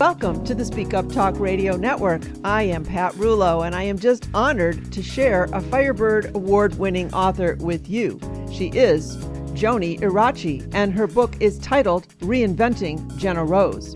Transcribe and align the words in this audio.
Welcome 0.00 0.42
to 0.46 0.54
the 0.54 0.64
Speak 0.64 0.94
Up 0.94 1.10
Talk 1.10 1.38
Radio 1.38 1.76
Network. 1.76 2.22
I 2.42 2.62
am 2.62 2.86
Pat 2.86 3.12
Ruppel, 3.16 3.66
and 3.66 3.74
I 3.74 3.82
am 3.82 3.98
just 3.98 4.30
honored 4.32 4.90
to 4.92 5.02
share 5.02 5.44
a 5.52 5.60
Firebird 5.60 6.34
Award 6.34 6.78
winning 6.78 7.12
author 7.12 7.58
with 7.60 7.86
you. 7.86 8.18
She 8.50 8.68
is 8.68 9.18
Joni 9.52 10.00
Iraci, 10.00 10.66
and 10.72 10.94
her 10.94 11.06
book 11.06 11.36
is 11.38 11.58
titled 11.58 12.08
Reinventing 12.20 13.14
Jenna 13.18 13.44
Rose. 13.44 13.94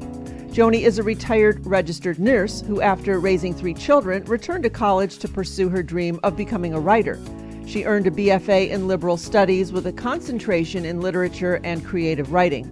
Joni 0.50 0.82
is 0.82 0.98
a 0.98 1.02
retired 1.02 1.66
registered 1.66 2.18
nurse 2.18 2.60
who, 2.60 2.82
after 2.82 3.18
raising 3.18 3.54
three 3.54 3.72
children, 3.72 4.22
returned 4.24 4.64
to 4.64 4.70
college 4.70 5.16
to 5.20 5.26
pursue 5.26 5.70
her 5.70 5.82
dream 5.82 6.20
of 6.22 6.36
becoming 6.36 6.74
a 6.74 6.80
writer. 6.80 7.18
She 7.66 7.84
earned 7.84 8.08
a 8.08 8.10
BFA 8.10 8.68
in 8.68 8.88
liberal 8.88 9.16
studies 9.16 9.72
with 9.72 9.86
a 9.86 9.92
concentration 9.92 10.84
in 10.84 11.00
literature 11.00 11.62
and 11.64 11.82
creative 11.82 12.30
writing. 12.30 12.70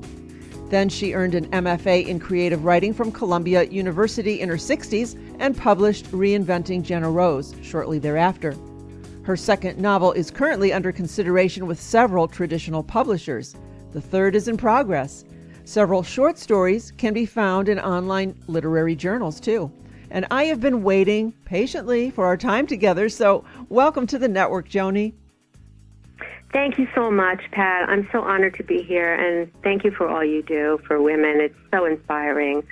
Then 0.72 0.88
she 0.88 1.12
earned 1.12 1.34
an 1.34 1.48
MFA 1.48 2.06
in 2.06 2.18
creative 2.18 2.64
writing 2.64 2.94
from 2.94 3.12
Columbia 3.12 3.64
University 3.64 4.40
in 4.40 4.48
her 4.48 4.56
60s 4.56 5.18
and 5.38 5.54
published 5.54 6.10
Reinventing 6.12 6.80
Jenna 6.80 7.10
Rose 7.10 7.54
shortly 7.60 7.98
thereafter. 7.98 8.56
Her 9.24 9.36
second 9.36 9.78
novel 9.78 10.12
is 10.12 10.30
currently 10.30 10.72
under 10.72 10.90
consideration 10.90 11.66
with 11.66 11.78
several 11.78 12.26
traditional 12.26 12.82
publishers. 12.82 13.54
The 13.92 14.00
third 14.00 14.34
is 14.34 14.48
in 14.48 14.56
progress. 14.56 15.26
Several 15.66 16.02
short 16.02 16.38
stories 16.38 16.90
can 16.96 17.12
be 17.12 17.26
found 17.26 17.68
in 17.68 17.78
online 17.78 18.34
literary 18.46 18.96
journals 18.96 19.40
too. 19.40 19.70
And 20.10 20.26
I 20.30 20.45
have 20.45 20.62
been 20.62 20.82
waiting 20.82 21.34
patiently 21.45 22.09
for 22.09 22.24
our 22.24 22.38
time 22.38 22.66
together, 22.66 23.10
so 23.10 23.45
welcome 23.68 24.06
to 24.06 24.18
the 24.18 24.26
network, 24.26 24.70
Joni. 24.70 25.12
Thank 26.52 26.78
you 26.78 26.86
so 26.95 27.10
much, 27.10 27.40
Pat. 27.52 27.88
I'm 27.88 28.06
so 28.12 28.20
honored 28.20 28.54
to 28.56 28.62
be 28.62 28.82
here, 28.82 29.14
and 29.14 29.50
thank 29.62 29.84
you 29.84 29.90
for 29.90 30.06
all 30.08 30.22
you 30.24 30.42
do 30.42 30.78
for 30.86 31.00
women. 31.00 31.40
It's 31.40 31.54
so 31.72 31.86
inspiring. 31.86 32.62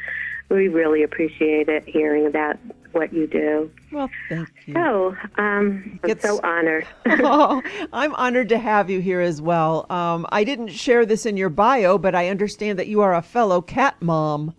We 0.50 0.68
really 0.68 1.02
appreciate 1.02 1.68
it 1.68 1.84
hearing 1.88 2.26
about 2.26 2.56
what 2.92 3.12
you 3.12 3.26
do. 3.26 3.70
Well, 3.92 4.10
thank 4.28 4.48
you. 4.66 4.74
So, 4.74 5.16
um, 5.38 5.98
I'm 6.04 6.10
It's- 6.10 6.22
so 6.22 6.40
honored. 6.42 6.86
oh, 7.06 7.62
I'm 7.92 8.14
honored 8.16 8.48
to 8.50 8.58
have 8.58 8.90
you 8.90 9.00
here 9.00 9.20
as 9.20 9.40
well. 9.40 9.86
Um, 9.88 10.26
I 10.30 10.44
didn't 10.44 10.68
share 10.68 11.06
this 11.06 11.24
in 11.24 11.36
your 11.38 11.50
bio, 11.50 11.96
but 11.96 12.14
I 12.14 12.28
understand 12.28 12.78
that 12.80 12.88
you 12.88 13.00
are 13.00 13.14
a 13.14 13.22
fellow 13.22 13.62
cat 13.62 13.94
mom. 14.02 14.54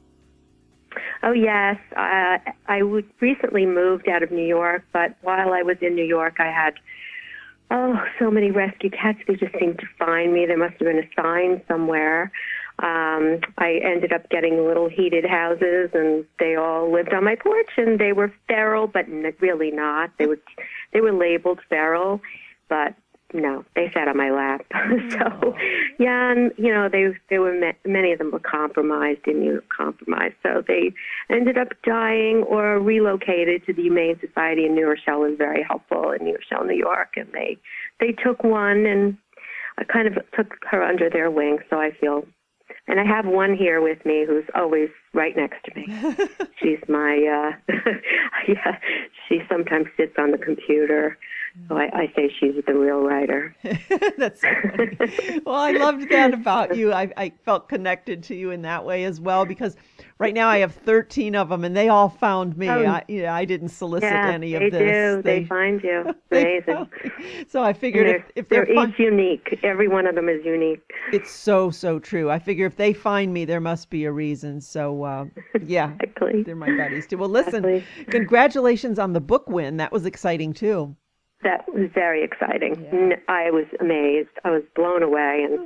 oh, 1.21 1.33
yes. 1.33 1.77
Uh, 1.95 2.37
I 2.67 2.79
w- 2.79 3.05
recently 3.19 3.65
moved 3.67 4.07
out 4.09 4.23
of 4.23 4.31
New 4.31 4.45
York, 4.47 4.83
but 4.93 5.15
while 5.21 5.53
I 5.53 5.61
was 5.61 5.77
in 5.81 5.93
New 5.93 6.05
York, 6.05 6.37
I 6.39 6.47
had, 6.51 6.73
oh, 7.71 7.95
so 8.19 8.29
many 8.29 8.51
rescue 8.51 8.89
cats. 8.89 9.19
They 9.27 9.35
just 9.35 9.57
seemed 9.59 9.79
to 9.79 9.85
find 9.97 10.33
me. 10.33 10.45
There 10.45 10.57
must 10.57 10.73
have 10.73 10.79
been 10.79 10.99
a 10.99 11.21
sign 11.21 11.61
somewhere. 11.67 12.31
Um, 12.79 13.39
I 13.57 13.79
ended 13.83 14.11
up 14.11 14.29
getting 14.29 14.65
little 14.65 14.89
heated 14.89 15.25
houses, 15.25 15.89
and 15.93 16.25
they 16.39 16.55
all 16.55 16.91
lived 16.91 17.13
on 17.13 17.23
my 17.23 17.35
porch, 17.35 17.69
and 17.77 17.99
they 17.99 18.11
were 18.11 18.33
feral, 18.47 18.87
but 18.87 19.05
n- 19.05 19.33
really 19.39 19.71
not. 19.71 20.11
They 20.17 20.25
were, 20.25 20.39
they 20.91 21.01
were 21.01 21.11
labeled 21.13 21.59
feral, 21.69 22.21
but 22.69 22.95
no, 23.33 23.65
they 23.75 23.89
sat 23.93 24.07
on 24.07 24.17
my 24.17 24.29
lap. 24.31 24.65
so, 25.11 25.55
yeah, 25.99 26.31
and 26.31 26.51
you 26.57 26.73
know, 26.73 26.89
they 26.89 27.09
they 27.29 27.39
were 27.39 27.53
many 27.85 28.11
of 28.11 28.19
them 28.19 28.31
were 28.31 28.39
compromised, 28.39 29.21
immunocompromised. 29.23 30.35
So 30.43 30.63
they 30.67 30.93
ended 31.29 31.57
up 31.57 31.69
dying 31.83 32.43
or 32.47 32.79
relocated 32.79 33.65
to 33.65 33.73
the 33.73 33.83
Humane 33.83 34.19
Society 34.19 34.65
in 34.65 34.75
New 34.75 34.87
Rochelle. 34.87 35.21
Was 35.21 35.37
very 35.37 35.63
helpful 35.63 36.11
in 36.11 36.25
New 36.25 36.35
Rochelle, 36.35 36.65
New 36.65 36.77
York, 36.77 37.13
and 37.15 37.31
they 37.33 37.57
they 37.99 38.11
took 38.11 38.43
one 38.43 38.85
and 38.85 39.17
I 39.77 39.83
kind 39.83 40.07
of 40.07 40.13
took 40.35 40.53
her 40.69 40.83
under 40.83 41.09
their 41.09 41.31
wing. 41.31 41.59
So 41.69 41.77
I 41.77 41.91
feel, 41.99 42.23
and 42.87 42.99
I 42.99 43.05
have 43.05 43.25
one 43.25 43.55
here 43.55 43.81
with 43.81 44.05
me 44.05 44.25
who's 44.27 44.45
always 44.55 44.89
right 45.13 45.35
next 45.35 45.63
to 45.65 45.75
me. 45.75 45.87
She's 46.61 46.79
my, 46.87 47.55
uh, 47.67 47.73
yeah, 48.47 48.77
she 49.27 49.39
sometimes 49.49 49.87
sits 49.97 50.13
on 50.17 50.31
the 50.31 50.37
computer. 50.37 51.17
So 51.67 51.77
I, 51.77 51.89
I 51.93 52.13
say 52.15 52.33
she's 52.39 52.55
the 52.65 52.73
real 52.73 53.01
writer. 53.01 53.55
That's 54.17 54.41
so 54.41 54.47
well, 55.45 55.55
I 55.55 55.71
loved 55.71 56.09
that 56.09 56.33
about 56.33 56.77
you. 56.77 56.93
I, 56.93 57.11
I 57.17 57.33
felt 57.43 57.67
connected 57.67 58.23
to 58.23 58.35
you 58.35 58.51
in 58.51 58.61
that 58.61 58.85
way 58.85 59.03
as 59.03 59.19
well 59.19 59.45
because 59.45 59.75
right 60.17 60.33
now 60.33 60.47
I 60.47 60.59
have 60.59 60.73
13 60.73 61.35
of 61.35 61.49
them 61.49 61.65
and 61.65 61.75
they 61.75 61.89
all 61.89 62.07
found 62.07 62.55
me. 62.57 62.69
Oh. 62.69 62.85
I, 62.85 63.03
you 63.09 63.23
know, 63.23 63.33
I 63.33 63.43
didn't 63.43 63.69
solicit 63.69 64.11
yeah, 64.11 64.29
any 64.29 64.51
they 64.53 64.65
of 64.65 64.71
this. 64.71 65.15
do. 65.15 65.21
They, 65.23 65.45
find 65.45 65.83
you. 65.83 66.13
Amazing. 66.31 66.89
So 67.49 67.61
I 67.61 67.73
figured 67.73 68.07
if, 68.07 68.31
if 68.35 68.49
they're, 68.49 68.65
they're, 68.65 68.87
each 68.87 68.97
unique. 68.97 69.59
Every 69.61 69.89
one 69.89 70.07
of 70.07 70.15
them 70.15 70.29
is 70.29 70.45
unique. 70.45 70.81
it's 71.11 71.31
so 71.31 71.69
so 71.69 71.99
true. 71.99 72.29
I 72.29 72.39
figure 72.39 72.65
if 72.65 72.77
they 72.77 72.93
find 72.93 73.33
me, 73.33 73.43
there 73.43 73.61
must 73.61 73.89
be 73.89 74.05
a 74.05 74.11
reason. 74.11 74.61
So 74.61 75.03
uh, 75.03 75.25
yeah, 75.65 75.91
Exactly. 75.99 76.43
they're 76.43 76.55
my 76.55 76.75
buddies 76.77 77.07
too. 77.07 77.17
Well, 77.17 77.29
listen, 77.29 77.65
Exactly. 77.65 78.05
congratulations 78.05 78.99
on 78.99 79.11
the 79.13 79.21
book 79.21 79.49
win. 79.49 79.77
That 79.77 79.91
was 79.91 80.05
exciting 80.05 80.53
too. 80.53 80.95
That 81.43 81.65
was 81.73 81.89
very 81.93 82.23
exciting. 82.23 82.87
Yeah. 82.91 83.15
I 83.27 83.49
was 83.51 83.65
amazed. 83.79 84.29
I 84.43 84.51
was 84.51 84.63
blown 84.75 85.01
away 85.03 85.45
and 85.49 85.59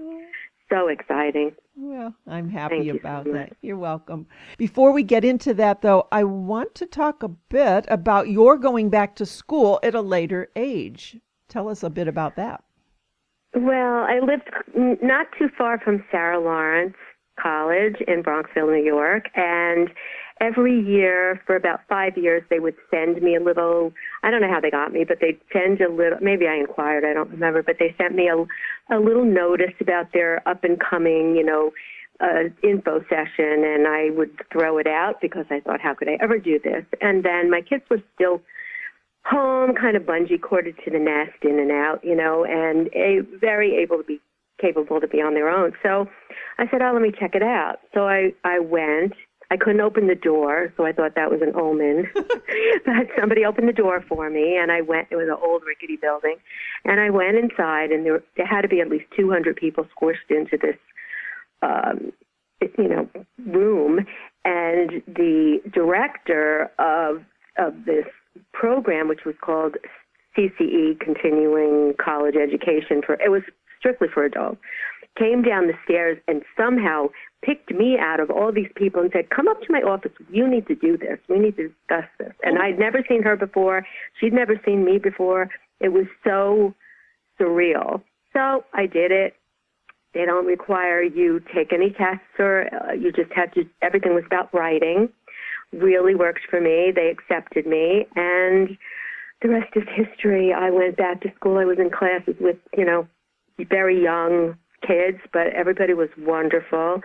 so 0.70 0.88
exciting. 0.88 1.52
Well, 1.76 2.16
I'm 2.28 2.50
happy 2.50 2.76
Thank 2.76 2.86
you 2.86 2.94
so 2.94 3.00
about 3.00 3.26
much. 3.28 3.36
that. 3.36 3.58
You're 3.62 3.78
welcome. 3.78 4.28
Before 4.58 4.92
we 4.92 5.04
get 5.04 5.26
into 5.26 5.54
that, 5.56 5.82
though, 5.82 6.08
I 6.12 6.24
want 6.24 6.74
to 6.76 6.86
talk 6.86 7.22
a 7.24 7.28
bit 7.28 7.86
about 7.90 8.30
your 8.30 8.58
going 8.58 8.90
back 8.90 9.16
to 9.18 9.26
school 9.26 9.80
at 9.84 9.94
a 9.96 10.02
later 10.02 10.50
age. 10.56 11.18
Tell 11.50 11.70
us 11.70 11.84
a 11.84 11.90
bit 11.90 12.08
about 12.08 12.36
that. 12.38 12.64
Well, 13.54 14.04
I 14.04 14.20
lived 14.20 14.50
not 15.02 15.28
too 15.38 15.50
far 15.58 15.80
from 15.80 16.04
Sarah 16.12 16.40
Lawrence 16.40 16.96
College 17.40 17.98
in 18.08 18.24
Bronxville, 18.24 18.72
New 18.76 18.84
York, 18.84 19.26
and 19.36 19.90
every 20.42 20.80
year 20.82 21.42
for 21.46 21.56
about 21.56 21.80
five 21.88 22.18
years 22.18 22.44
they 22.50 22.60
would 22.60 22.76
send 22.92 23.22
me 23.22 23.36
a 23.36 23.40
little 23.40 23.94
I 24.24 24.32
don't 24.32 24.42
know 24.42 24.52
how 24.52 24.60
they 24.60 24.72
got 24.72 24.92
me, 24.92 25.04
but 25.04 25.20
they'd 25.22 25.40
send 25.52 25.82
a 25.82 25.90
little 25.90 26.18
maybe 26.22 26.48
I 26.48 26.56
inquired, 26.56 27.06
I 27.06 27.14
don't 27.14 27.30
remember, 27.30 27.64
but 27.64 27.78
they 27.80 27.96
sent 27.98 28.16
me 28.16 28.30
a 28.30 28.38
a 28.94 29.00
little 29.00 29.26
notice 29.26 29.74
about 29.80 30.14
their 30.14 30.48
up 30.48 30.64
and 30.64 30.80
coming, 30.80 31.36
you 31.36 31.44
know, 31.44 31.72
uh, 32.22 32.50
info 32.64 33.02
session 33.10 33.64
and 33.66 33.88
I 33.88 34.10
would 34.12 34.32
throw 34.52 34.78
it 34.78 34.88
out 34.88 35.22
because 35.22 35.46
I 35.50 35.60
thought, 35.60 35.82
how 35.82 35.94
could 35.94 36.08
I 36.08 36.18
ever 36.22 36.38
do 36.38 36.60
this? 36.60 36.86
And 37.02 37.24
then 37.24 37.50
my 37.50 37.62
kids 37.62 37.84
were 37.90 38.02
still 38.16 38.42
home, 39.26 39.74
kind 39.76 39.98
of 39.98 40.04
bungee 40.04 40.42
corded 40.42 40.76
to 40.86 40.92
the 40.92 41.00
nest, 41.00 41.44
in 41.44 41.60
and 41.60 41.72
out, 41.72 42.00
you 42.04 42.16
know, 42.16 42.46
and 42.46 42.88
a, 42.94 43.22
very 43.40 43.76
able 43.78 43.98
to 43.98 44.04
be 44.04 44.22
capable 44.62 45.02
to 45.02 45.08
be 45.08 45.22
on 45.22 45.34
their 45.34 45.50
own. 45.50 45.74
So 45.84 46.08
I 46.58 46.70
said, 46.70 46.82
oh, 46.82 46.92
let 46.94 47.02
me 47.02 47.12
check 47.18 47.36
it 47.36 47.44
out. 47.44 47.80
So 47.94 48.08
I, 48.08 48.34
I 48.44 48.60
went. 48.60 49.14
I 49.52 49.58
couldn't 49.58 49.82
open 49.82 50.08
the 50.08 50.16
door, 50.16 50.74
so 50.76 50.86
I 50.86 50.92
thought 50.92 51.16
that 51.16 51.30
was 51.30 51.42
an 51.42 51.56
omen. 51.56 52.10
but 52.14 53.08
somebody 53.20 53.46
opened 53.46 53.68
the 53.68 53.74
door 53.74 54.04
for 54.08 54.30
me, 54.30 54.58
and 54.58 54.72
I 54.72 54.82
went. 54.82 55.08
It 55.12 55.16
was 55.16 55.28
an 55.28 55.38
old 55.42 55.64
rickety 55.66 55.98
building, 55.98 56.38
and 56.84 57.00
I 57.00 57.10
went 57.10 57.38
inside, 57.38 57.92
and 57.92 58.06
there, 58.06 58.24
there 58.38 58.46
had 58.46 58.62
to 58.62 58.68
be 58.68 58.82
at 58.82 58.90
least 58.90 59.06
200 59.16 59.56
people 59.56 59.88
squished 59.96 60.30
into 60.30 60.58
this 60.58 60.78
um, 61.62 62.12
you 62.62 62.88
know, 62.88 63.10
room, 63.46 64.06
and 64.44 65.02
the 65.08 65.62
director 65.74 66.72
of 66.80 67.24
of 67.58 67.86
this 67.86 68.06
program, 68.54 69.08
which 69.08 69.24
was 69.26 69.36
called 69.42 69.78
CCE, 70.38 71.00
Continuing 71.00 71.94
College 72.04 72.36
Education 72.36 73.02
for 73.06 73.16
it 73.16 73.32
was 73.32 73.44
strictly 73.80 74.08
for 74.14 74.26
adults, 74.26 74.60
came 75.18 75.42
down 75.42 75.68
the 75.68 75.78
stairs 75.84 76.18
and 76.28 76.44
somehow 76.58 77.08
picked 77.44 77.72
me 77.72 77.98
out 78.00 78.20
of 78.20 78.30
all 78.30 78.52
these 78.52 78.72
people 78.76 79.02
and 79.02 79.12
said, 79.12 79.30
"Come 79.30 79.48
up 79.48 79.62
to 79.62 79.72
my 79.72 79.82
office. 79.82 80.12
You 80.30 80.48
need 80.48 80.68
to 80.68 80.76
do 80.76 80.98
this. 80.98 81.20
We 81.28 81.40
need 81.40 81.56
to 81.58 81.70
discuss 81.70 82.06
this." 82.18 82.34
And 82.44 82.60
I'd 82.60 82.80
never 82.80 83.04
seen 83.08 83.24
her 83.24 83.36
before. 83.36 83.86
She'd 84.20 84.34
never 84.34 84.60
seen 84.66 84.84
me 84.84 84.98
before. 84.98 85.50
It 85.80 85.90
was 85.90 86.08
so 86.24 86.74
surreal. 87.40 88.02
So 88.34 88.66
I 88.74 88.86
did 88.86 89.12
it. 89.12 89.36
They 90.14 90.26
don't 90.26 90.46
require 90.46 91.02
you 91.04 91.42
take 91.54 91.74
any 91.74 91.90
tests 91.92 92.40
or 92.40 92.70
uh, 92.74 92.94
you 92.94 93.12
just 93.12 93.32
have 93.34 93.52
to, 93.54 93.66
everything 93.82 94.16
was 94.16 94.24
about 94.26 94.54
writing. 94.54 95.10
Really 95.74 96.16
worked 96.16 96.48
for 96.50 96.62
me. 96.62 96.92
They 96.96 97.10
accepted 97.10 97.66
me 97.66 98.08
and 98.16 98.78
the 99.42 99.50
rest 99.50 99.76
is 99.76 99.84
history. 99.94 100.54
I 100.54 100.70
went 100.70 100.96
back 100.96 101.22
to 101.22 101.34
school. 101.36 101.58
I 101.58 101.66
was 101.66 101.80
in 101.80 101.90
classes 101.90 102.36
with, 102.40 102.56
you 102.78 102.86
know, 102.86 103.08
very 103.70 104.02
young 104.02 104.58
kids, 104.86 105.20
but 105.34 105.48
everybody 105.48 105.94
was 105.94 106.10
wonderful. 106.18 107.02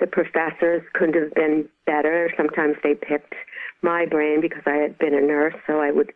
The 0.00 0.06
professors 0.06 0.82
couldn't 0.94 1.22
have 1.22 1.34
been 1.34 1.68
better. 1.86 2.30
Sometimes 2.36 2.76
they 2.82 2.94
picked 2.94 3.34
my 3.82 4.06
brain 4.06 4.40
because 4.40 4.62
I 4.66 4.76
had 4.76 4.98
been 4.98 5.14
a 5.14 5.20
nurse, 5.20 5.54
so 5.66 5.80
I 5.80 5.90
would 5.90 6.12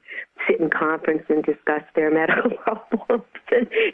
sit 0.46 0.60
in 0.60 0.70
conference 0.70 1.22
and 1.28 1.44
discuss 1.44 1.82
their 1.94 2.10
medical 2.14 2.50
problems 2.50 3.24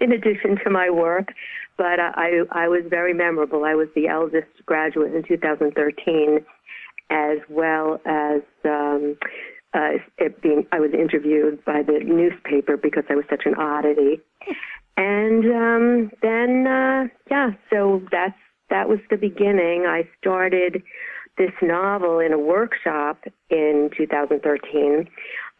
in 0.00 0.12
addition 0.12 0.58
to 0.64 0.70
my 0.70 0.90
work. 0.90 1.28
But 1.76 1.98
uh, 1.98 2.12
I, 2.14 2.42
I 2.52 2.68
was 2.68 2.82
very 2.88 3.14
memorable. 3.14 3.64
I 3.64 3.74
was 3.74 3.88
the 3.94 4.08
eldest 4.08 4.48
graduate 4.66 5.14
in 5.14 5.22
2013, 5.22 6.44
as 7.10 7.38
well 7.48 8.00
as 8.04 8.42
um, 8.64 9.16
uh, 9.74 9.98
it 10.18 10.40
being. 10.42 10.66
I 10.72 10.80
was 10.80 10.92
interviewed 10.92 11.64
by 11.64 11.82
the 11.82 12.00
newspaper 12.04 12.76
because 12.76 13.04
I 13.08 13.14
was 13.14 13.24
such 13.30 13.42
an 13.44 13.54
oddity. 13.54 14.20
And 15.00 15.44
um, 15.46 16.10
then, 16.20 16.66
uh, 16.66 17.08
yeah, 17.30 17.52
so 17.72 18.02
that's 18.12 18.36
that 18.68 18.86
was 18.86 18.98
the 19.08 19.16
beginning. 19.16 19.86
I 19.88 20.06
started 20.20 20.82
this 21.38 21.52
novel 21.62 22.18
in 22.18 22.34
a 22.34 22.38
workshop 22.38 23.24
in 23.48 23.88
2013. 23.96 25.08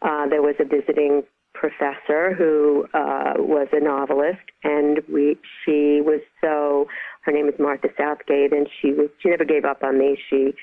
Uh, 0.03 0.27
there 0.29 0.43
was 0.43 0.53
a 0.59 0.63
visiting 0.63 1.23
professor 1.55 2.35
who 2.35 2.85
uh, 2.93 3.33
was 3.37 3.67
a 3.71 3.83
novelist, 3.83 4.45
and 4.63 4.99
we 5.11 5.39
she 5.65 6.01
was 6.01 6.21
so. 6.39 6.85
Her 7.21 7.31
name 7.31 7.49
is 7.49 7.55
Martha 7.57 7.87
Southgate, 7.97 8.53
and 8.53 8.69
she 8.79 8.93
was 8.93 9.09
she 9.23 9.29
never 9.29 9.45
gave 9.45 9.65
up 9.65 9.81
on 9.81 9.97
me. 9.97 10.19
She 10.29 10.53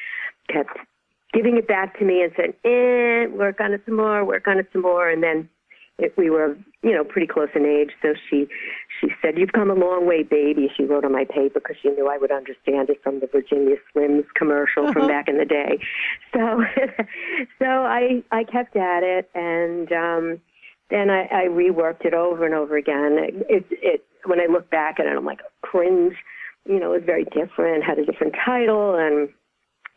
kept 0.48 0.78
giving 1.32 1.56
it 1.56 1.66
back 1.66 1.98
to 1.98 2.04
me 2.04 2.22
and 2.22 2.32
said, 2.36 2.54
"Eh, 2.64 3.26
work 3.26 3.60
on 3.60 3.72
it 3.72 3.82
some 3.86 3.96
more, 3.96 4.24
work 4.24 4.46
on 4.46 4.58
it 4.58 4.68
some 4.72 4.82
more," 4.82 5.10
and 5.10 5.20
then 5.20 5.48
it, 5.98 6.14
we 6.16 6.30
were, 6.30 6.56
you 6.82 6.92
know, 6.92 7.02
pretty 7.02 7.26
close 7.26 7.48
in 7.54 7.66
age. 7.66 7.90
So 8.00 8.14
she, 8.30 8.46
she 9.00 9.08
said, 9.20 9.36
"You've 9.36 9.52
come 9.52 9.70
a 9.70 9.74
long 9.74 10.06
way, 10.06 10.22
baby." 10.22 10.70
She 10.76 10.84
wrote 10.84 11.04
on 11.04 11.12
my 11.12 11.24
paper 11.24 11.60
because 11.60 11.76
she 11.82 11.88
knew 11.90 12.08
I 12.08 12.18
would 12.18 12.30
understand 12.30 12.88
it 12.88 13.02
from 13.02 13.20
the 13.20 13.26
Virginia 13.26 13.76
Slims 13.94 14.24
commercial 14.36 14.84
uh-huh. 14.84 14.92
from 14.92 15.08
back 15.08 15.28
in 15.28 15.38
the 15.38 15.44
day. 15.44 15.78
So, 16.32 16.38
so 17.58 17.66
I, 17.66 18.22
I 18.30 18.44
kept 18.44 18.76
at 18.76 19.02
it, 19.02 19.28
and 19.34 19.90
um, 19.92 20.40
then 20.90 21.10
I, 21.10 21.26
I 21.32 21.44
reworked 21.48 22.04
it 22.04 22.14
over 22.14 22.46
and 22.46 22.54
over 22.54 22.76
again. 22.76 23.18
It, 23.18 23.34
it, 23.48 23.64
it, 23.70 24.04
when 24.24 24.40
I 24.40 24.46
look 24.46 24.70
back 24.70 25.00
at 25.00 25.06
it, 25.06 25.16
I'm 25.16 25.24
like, 25.24 25.40
cringe. 25.62 26.14
You 26.64 26.78
know, 26.78 26.92
it 26.92 26.98
was 26.98 27.06
very 27.06 27.24
different, 27.24 27.82
had 27.82 27.98
a 27.98 28.04
different 28.04 28.34
title, 28.44 28.94
and 28.94 29.28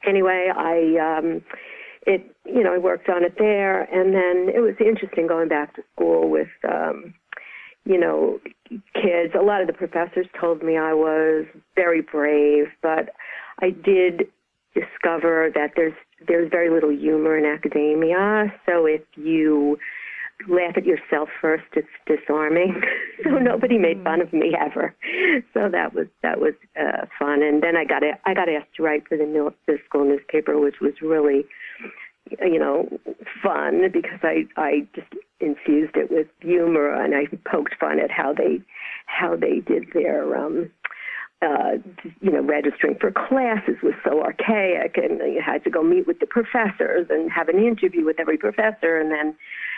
anyway, 0.08 0.52
I. 0.56 1.18
um 1.18 1.42
it 2.06 2.36
you 2.46 2.64
know 2.64 2.74
I 2.74 2.78
worked 2.78 3.10
on 3.10 3.24
it 3.24 3.36
there, 3.38 3.82
and 3.84 4.14
then 4.14 4.54
it 4.54 4.60
was 4.60 4.76
interesting 4.80 5.28
going 5.28 5.50
back 5.50 5.76
to 5.76 5.84
school 5.94 6.30
with 6.30 6.50
um, 6.68 7.14
you 7.86 8.00
know 8.00 8.40
kids. 8.94 9.34
A 9.38 9.44
lot 9.44 9.62
of 9.62 9.68
the 9.68 9.74
professors 9.74 10.28
told 10.40 10.64
me 10.64 10.78
I 10.78 10.94
was 10.94 11.46
very 11.76 12.02
brave, 12.02 12.68
but 12.82 13.10
I 13.60 13.70
did 13.70 14.28
discover 14.74 15.52
that 15.54 15.72
there's 15.76 15.94
there's 16.28 16.50
very 16.50 16.70
little 16.70 16.96
humor 16.96 17.38
in 17.38 17.46
academia. 17.46 18.54
So 18.66 18.86
if 18.86 19.02
you 19.16 19.78
laugh 20.48 20.78
at 20.78 20.86
yourself 20.86 21.30
first, 21.40 21.66
it's 21.74 21.88
disarming. 22.06 22.82
so 23.24 23.32
nobody 23.32 23.78
made 23.78 24.04
fun 24.04 24.22
of 24.22 24.32
me 24.34 24.56
ever. 24.60 24.96
So 25.54 25.70
that 25.70 25.94
was 25.94 26.08
that 26.24 26.40
was 26.40 26.54
uh, 26.80 27.06
fun. 27.20 27.44
And 27.44 27.62
then 27.62 27.76
I 27.76 27.84
got 27.84 28.04
I 28.26 28.34
got 28.34 28.50
asked 28.50 28.76
to 28.78 28.84
write 28.84 29.08
for 29.08 29.18
the, 29.18 29.54
the 29.68 29.78
school 29.86 30.06
newspaper, 30.06 30.58
which 30.60 30.80
was 30.80 30.94
really 31.02 31.46
you 32.40 32.60
know, 32.60 32.88
fun 33.44 33.82
because 33.92 34.20
I 34.24 34.46
I 34.58 34.88
just 34.96 35.08
infused 35.40 35.96
it 35.96 36.12
with 36.12 36.28
humor 36.40 36.94
and 36.94 37.16
I 37.16 37.26
poked 37.50 37.76
fun 37.80 38.00
at 38.00 38.12
how 38.12 38.34
they 38.34 38.62
how 39.08 39.36
they 39.36 39.60
did 39.60 39.88
their 39.94 40.36
um 40.38 40.70
uh 41.42 41.72
you 42.22 42.32
know 42.32 42.42
registering 42.42 42.96
for 43.00 43.12
classes 43.12 43.76
was 43.82 43.94
so 44.04 44.22
archaic 44.22 44.98
and 44.98 45.20
you 45.34 45.42
had 45.44 45.64
to 45.64 45.70
go 45.70 45.82
meet 45.82 46.06
with 46.08 46.20
the 46.20 46.26
professors 46.28 47.08
and 47.10 47.32
have 47.32 47.50
an 47.50 47.58
interview 47.58 48.06
with 48.06 48.20
every 48.20 48.38
professor 48.38 49.00
and 49.00 49.12
then 49.12 49.36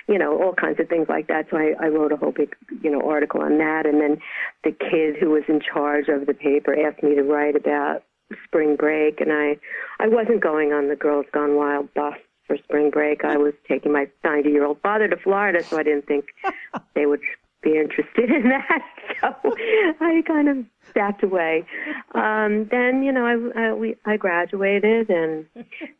you 0.08 0.18
know 0.18 0.42
all 0.42 0.54
kinds 0.54 0.80
of 0.80 0.90
things 0.90 1.08
like 1.08 1.28
that 1.28 1.46
so 1.50 1.58
I, 1.58 1.74
I 1.80 1.88
wrote 1.88 2.12
a 2.12 2.18
whole 2.18 2.32
big 2.32 2.56
you 2.82 2.92
know 2.92 3.02
article 3.02 3.42
on 3.42 3.58
that 3.60 3.86
and 3.86 4.02
then 4.02 4.18
the 4.64 4.72
kid 4.72 5.16
who 5.20 5.30
was 5.30 5.44
in 5.48 5.62
charge 5.62 6.08
of 6.10 6.26
the 6.26 6.34
paper 6.34 6.76
asked 6.88 7.04
me 7.04 7.16
to 7.16 7.24
write 7.24 7.56
about 7.56 8.04
spring 8.46 8.76
break 8.76 9.22
and 9.22 9.32
I 9.32 9.58
I 10.00 10.08
wasn't 10.08 10.42
going 10.42 10.74
on 10.74 10.90
the 10.90 10.96
Girls 10.96 11.26
Gone 11.32 11.56
Wild 11.56 11.94
bus 11.94 12.16
for 12.48 12.58
spring 12.58 12.90
break. 12.90 13.24
I 13.24 13.38
was 13.38 13.54
taking 13.68 13.92
my 13.92 14.08
90 14.24 14.50
year 14.50 14.66
old 14.66 14.82
father 14.82 15.08
to 15.08 15.18
Florida, 15.18 15.64
so 15.64 15.78
I 15.78 15.84
didn't 15.84 16.08
think 16.08 16.26
they 16.96 17.06
would 17.06 17.22
be 17.64 17.78
interested 17.78 18.30
in 18.30 18.44
that. 18.50 18.82
So 19.22 19.56
I 20.02 20.22
kind 20.28 20.50
of 20.50 20.58
backed 20.94 21.24
away. 21.24 21.66
Um, 22.14 22.68
then, 22.70 23.04
you 23.04 23.12
know, 23.12 23.26
I, 23.26 23.60
I, 23.60 23.74
we, 23.74 23.96
I 24.06 24.18
graduated 24.18 25.10
and 25.10 25.46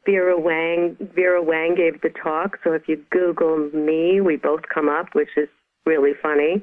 Vera 0.06 0.40
Wang, 0.40 0.98
Vera 1.16 1.42
Wang 1.42 1.76
gave 1.76 2.02
the 2.02 2.10
talk. 2.10 2.60
So 2.64 2.74
if 2.74 2.88
you 2.88 3.04
Google 3.10 3.70
me, 3.74 4.22
we 4.22 4.36
both 4.36 4.62
come 4.74 4.90
up, 4.90 5.08
which 5.14 5.30
is 5.38 5.50
really 5.86 6.12
funny. 6.22 6.62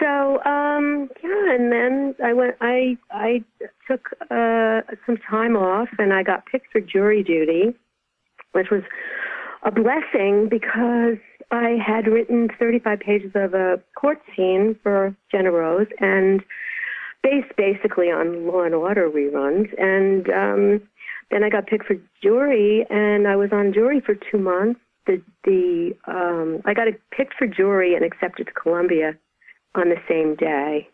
So, 0.00 0.42
um, 0.44 1.08
yeah, 1.22 1.54
and 1.54 1.72
then 1.72 2.14
I 2.22 2.32
went, 2.32 2.56
I, 2.60 2.98
I 3.10 3.44
took, 3.86 4.10
uh, 4.30 4.80
some 5.06 5.16
time 5.18 5.56
off 5.56 5.88
and 5.98 6.12
I 6.12 6.22
got 6.22 6.44
picked 6.46 6.72
for 6.72 6.80
jury 6.80 7.22
duty 7.22 7.74
which 8.56 8.70
was 8.70 8.82
a 9.62 9.70
blessing 9.70 10.48
because 10.50 11.18
I 11.50 11.78
had 11.84 12.06
written 12.06 12.48
35 12.58 13.00
pages 13.00 13.32
of 13.34 13.54
a 13.54 13.80
court 13.96 14.20
scene 14.34 14.76
for 14.82 15.14
Jenna 15.30 15.52
Rose 15.52 15.86
and 16.00 16.42
based 17.22 17.56
basically 17.56 18.10
on 18.10 18.46
Law 18.46 18.62
and 18.62 18.74
Order 18.74 19.08
reruns. 19.08 19.68
And 19.80 20.28
um, 20.30 20.88
then 21.30 21.42
I 21.42 21.48
got 21.48 21.66
picked 21.66 21.86
for 21.86 21.96
jury, 22.22 22.86
and 22.88 23.26
I 23.26 23.36
was 23.36 23.50
on 23.52 23.72
jury 23.72 24.00
for 24.00 24.14
two 24.14 24.38
months. 24.38 24.80
The 25.06 25.22
the 25.44 25.92
um, 26.06 26.62
I 26.64 26.74
got 26.74 26.88
picked 27.16 27.34
for 27.34 27.46
jury 27.46 27.94
and 27.94 28.04
accepted 28.04 28.46
to 28.46 28.52
Columbia 28.52 29.16
on 29.74 29.88
the 29.88 30.00
same 30.08 30.34
day. 30.34 30.88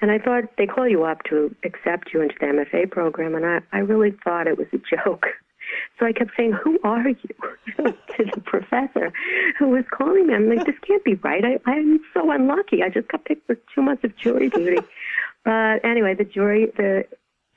And 0.00 0.10
I 0.10 0.18
thought 0.18 0.44
they 0.56 0.66
call 0.66 0.88
you 0.88 1.04
up 1.04 1.22
to 1.24 1.54
accept 1.64 2.10
you 2.12 2.22
into 2.22 2.34
the 2.40 2.46
MFA 2.46 2.90
program, 2.90 3.34
and 3.34 3.44
I, 3.44 3.60
I 3.72 3.78
really 3.78 4.14
thought 4.24 4.46
it 4.46 4.58
was 4.58 4.66
a 4.72 4.78
joke. 4.78 5.26
So 5.98 6.06
I 6.06 6.12
kept 6.12 6.30
saying, 6.36 6.52
"Who 6.52 6.78
are 6.84 7.08
you?" 7.08 7.16
to 7.76 8.24
the 8.34 8.40
professor, 8.44 9.12
who 9.58 9.68
was 9.68 9.84
calling 9.90 10.26
me. 10.26 10.34
I'm 10.34 10.48
like, 10.48 10.66
"This 10.66 10.78
can't 10.86 11.04
be 11.04 11.14
right. 11.14 11.44
I, 11.44 11.58
I'm 11.70 12.00
so 12.14 12.30
unlucky. 12.30 12.82
I 12.82 12.88
just 12.88 13.08
got 13.08 13.24
picked 13.24 13.46
for 13.46 13.56
two 13.74 13.82
months 13.82 14.04
of 14.04 14.16
jury 14.16 14.48
duty." 14.48 14.78
but 15.44 15.84
anyway, 15.84 16.14
the 16.14 16.24
jury 16.24 16.66
the 16.76 17.04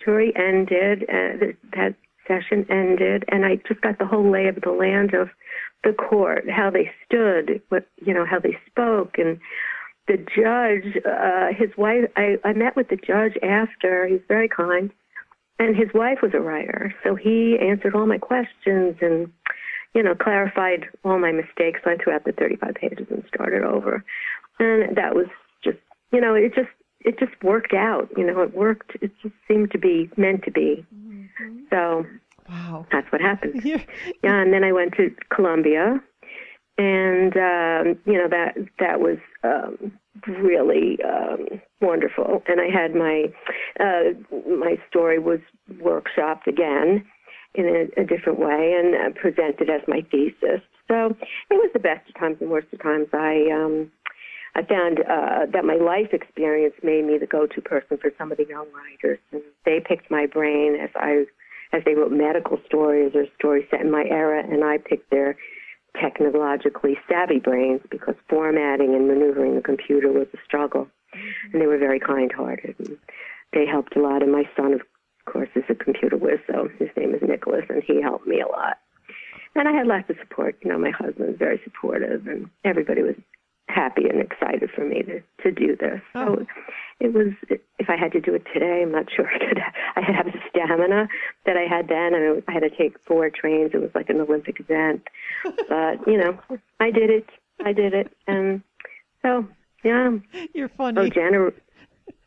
jury 0.03 0.33
ended. 0.35 1.03
Uh, 1.03 1.37
the, 1.39 1.55
that 1.75 1.95
session 2.27 2.65
ended, 2.69 3.25
and 3.27 3.45
I 3.45 3.57
just 3.67 3.81
got 3.81 3.99
the 3.99 4.05
whole 4.05 4.29
lay 4.29 4.47
of 4.47 4.61
the 4.61 4.71
land 4.71 5.13
of 5.13 5.29
the 5.83 5.91
court, 5.93 6.49
how 6.49 6.69
they 6.69 6.89
stood, 7.05 7.61
what 7.69 7.87
you 8.03 8.13
know, 8.13 8.25
how 8.25 8.39
they 8.39 8.57
spoke, 8.69 9.17
and 9.17 9.39
the 10.07 10.17
judge, 10.17 11.01
uh, 11.05 11.53
his 11.57 11.69
wife. 11.77 12.09
I, 12.15 12.37
I 12.43 12.53
met 12.53 12.75
with 12.75 12.89
the 12.89 12.97
judge 12.97 13.37
after. 13.41 14.07
He's 14.07 14.21
very 14.27 14.49
kind 14.49 14.91
and 15.59 15.75
his 15.75 15.89
wife 15.93 16.19
was 16.21 16.31
a 16.33 16.39
writer, 16.39 16.93
so 17.03 17.15
he 17.15 17.57
answered 17.59 17.95
all 17.95 18.05
my 18.05 18.17
questions 18.17 18.95
and, 19.01 19.31
you 19.93 20.01
know, 20.01 20.15
clarified 20.15 20.87
all 21.03 21.19
my 21.19 21.31
mistakes. 21.31 21.81
So 21.83 21.91
I 21.91 21.97
threw 21.97 22.13
out 22.13 22.25
the 22.25 22.31
35 22.31 22.73
pages 22.75 23.07
and 23.09 23.23
started 23.27 23.63
over. 23.63 24.03
And 24.59 24.95
that 24.97 25.15
was 25.15 25.27
just, 25.63 25.77
you 26.11 26.19
know, 26.19 26.33
it 26.33 26.53
just, 26.55 26.69
it 27.01 27.19
just 27.19 27.31
worked 27.43 27.73
out. 27.73 28.09
You 28.17 28.25
know, 28.25 28.41
it 28.41 28.55
worked. 28.55 28.91
It 29.01 29.11
just 29.21 29.35
seemed 29.47 29.71
to 29.71 29.77
be 29.77 30.09
meant 30.17 30.43
to 30.43 30.51
be. 30.51 30.85
Mm-hmm. 30.93 31.59
So 31.69 32.05
wow. 32.49 32.85
that's 32.91 33.11
what 33.11 33.21
happened. 33.21 33.61
yeah. 33.65 33.81
And 34.23 34.51
then 34.53 34.63
I 34.63 34.71
went 34.71 34.93
to 34.95 35.15
Columbia 35.29 36.01
and 36.77 37.35
um, 37.37 37.99
you 38.05 38.13
know 38.13 38.27
that 38.29 38.55
that 38.79 38.99
was 38.99 39.17
um, 39.43 39.91
really 40.27 40.99
um, 41.03 41.61
wonderful. 41.81 42.43
And 42.47 42.59
I 42.61 42.69
had 42.69 42.95
my 42.95 43.25
uh, 43.79 44.37
my 44.49 44.75
story 44.89 45.19
was 45.19 45.39
workshopped 45.73 46.47
again 46.47 47.05
in 47.55 47.65
a, 47.65 48.01
a 48.01 48.05
different 48.05 48.39
way 48.39 48.75
and 48.77 48.95
uh, 48.95 49.19
presented 49.19 49.69
as 49.69 49.81
my 49.87 50.01
thesis. 50.11 50.61
So 50.87 51.15
it 51.49 51.55
was 51.55 51.69
the 51.73 51.79
best 51.79 52.07
of 52.09 52.15
times 52.19 52.37
and 52.41 52.49
worst 52.49 52.67
of 52.73 52.81
times. 52.81 53.07
I 53.13 53.47
um, 53.53 53.91
I 54.55 54.63
found 54.63 54.99
uh, 54.99 55.45
that 55.51 55.65
my 55.65 55.75
life 55.75 56.13
experience 56.13 56.75
made 56.83 57.05
me 57.05 57.17
the 57.17 57.25
go-to 57.25 57.61
person 57.61 57.97
for 57.97 58.11
some 58.17 58.31
of 58.31 58.37
the 58.37 58.45
young 58.45 58.67
writers, 58.71 59.19
and 59.31 59.41
they 59.65 59.79
picked 59.79 60.11
my 60.11 60.27
brain 60.27 60.77
as 60.81 60.89
I 60.95 61.25
as 61.71 61.81
they 61.85 61.95
wrote 61.95 62.11
medical 62.11 62.59
stories 62.67 63.13
or 63.15 63.25
stories 63.39 63.65
set 63.71 63.81
in 63.81 63.89
my 63.89 64.03
era, 64.09 64.43
and 64.47 64.63
I 64.63 64.77
picked 64.77 65.09
their 65.09 65.35
technologically 65.99 66.97
savvy 67.09 67.39
brains 67.39 67.81
because 67.89 68.15
formatting 68.29 68.93
and 68.95 69.07
maneuvering 69.07 69.55
the 69.55 69.61
computer 69.61 70.11
was 70.11 70.27
a 70.33 70.37
struggle. 70.45 70.87
And 71.51 71.61
they 71.61 71.67
were 71.67 71.77
very 71.77 71.99
kind 71.99 72.31
hearted. 72.31 72.75
They 73.53 73.65
helped 73.65 73.95
a 73.95 74.01
lot. 74.01 74.23
And 74.23 74.31
my 74.31 74.43
son, 74.55 74.73
of 74.73 74.81
course, 75.25 75.49
is 75.55 75.63
a 75.69 75.75
computer 75.75 76.17
whiz, 76.17 76.39
so 76.47 76.69
his 76.79 76.89
name 76.97 77.13
is 77.13 77.21
Nicholas, 77.21 77.65
and 77.69 77.83
he 77.83 78.01
helped 78.01 78.27
me 78.27 78.41
a 78.41 78.47
lot. 78.47 78.79
And 79.55 79.67
I 79.67 79.71
had 79.71 79.85
lots 79.85 80.09
of 80.09 80.15
support. 80.19 80.57
You 80.63 80.71
know, 80.71 80.79
my 80.79 80.89
husband 80.89 81.27
was 81.27 81.37
very 81.37 81.61
supportive, 81.63 82.25
and 82.27 82.49
everybody 82.65 83.03
was 83.03 83.15
happy 83.69 84.07
and 84.07 84.21
excited 84.21 84.69
for 84.71 84.85
me 84.85 85.01
to 85.03 85.21
to 85.43 85.51
do 85.51 85.75
this. 85.75 86.01
Oh. 86.15 86.37
So 86.37 86.45
it 86.99 87.13
was. 87.13 87.33
If 87.79 87.89
I 87.89 87.97
had 87.97 88.11
to 88.13 88.21
do 88.21 88.33
it 88.33 88.45
today, 88.53 88.81
I'm 88.81 88.91
not 88.91 89.11
sure 89.11 89.27
I 89.33 89.37
could. 89.39 89.59
I 89.95 90.01
had 90.01 90.27
the 90.27 90.39
stamina 90.49 91.07
that 91.45 91.57
I 91.57 91.67
had 91.67 91.87
then. 91.87 92.15
I 92.15 92.19
mean, 92.19 92.43
I 92.47 92.51
had 92.51 92.61
to 92.61 92.69
take 92.69 92.99
four 93.05 93.29
trains. 93.29 93.71
It 93.73 93.81
was 93.81 93.91
like 93.93 94.09
an 94.09 94.21
Olympic 94.21 94.59
event, 94.59 95.07
but 95.69 96.05
you 96.07 96.17
know, 96.17 96.37
I 96.79 96.91
did 96.91 97.09
it. 97.09 97.27
I 97.63 97.73
did 97.73 97.93
it, 97.93 98.11
and 98.27 98.61
so 99.21 99.47
yeah. 99.83 100.11
You're 100.53 100.69
funny. 100.69 100.99
Oh, 100.99 101.09
Jenna. 101.09 101.49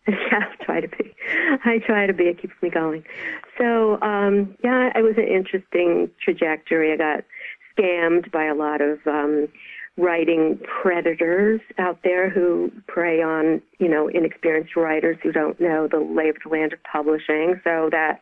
Yeah, 0.09 0.45
I 0.61 0.65
try 0.65 0.81
to 0.81 0.87
be. 0.87 1.13
I 1.65 1.79
try 1.85 2.07
to 2.07 2.13
be. 2.13 2.27
It 2.27 2.41
keeps 2.41 2.55
me 2.63 2.71
going. 2.71 3.03
So, 3.59 4.01
um, 4.03 4.57
yeah, 4.63 4.93
it 4.95 5.03
was 5.03 5.17
an 5.17 5.27
interesting 5.27 6.09
trajectory. 6.23 6.93
I 6.93 6.97
got 6.97 7.25
scammed 7.77 8.31
by 8.31 8.45
a 8.45 8.55
lot 8.55 8.81
of 8.81 9.05
um, 9.05 9.49
writing 9.97 10.61
predators 10.83 11.61
out 11.79 11.99
there 12.05 12.29
who 12.29 12.71
prey 12.87 13.23
on, 13.23 13.63
you 13.79 13.89
know, 13.89 14.09
inexperienced 14.09 14.77
writers 14.77 15.17
who 15.23 15.33
don't 15.33 15.59
know 15.61 15.89
the 15.91 15.99
lay 15.99 16.29
of 16.29 16.37
the 16.45 16.51
land 16.51 16.73
of 16.73 16.79
publishing. 16.85 17.61
So 17.65 17.89
that 17.91 18.21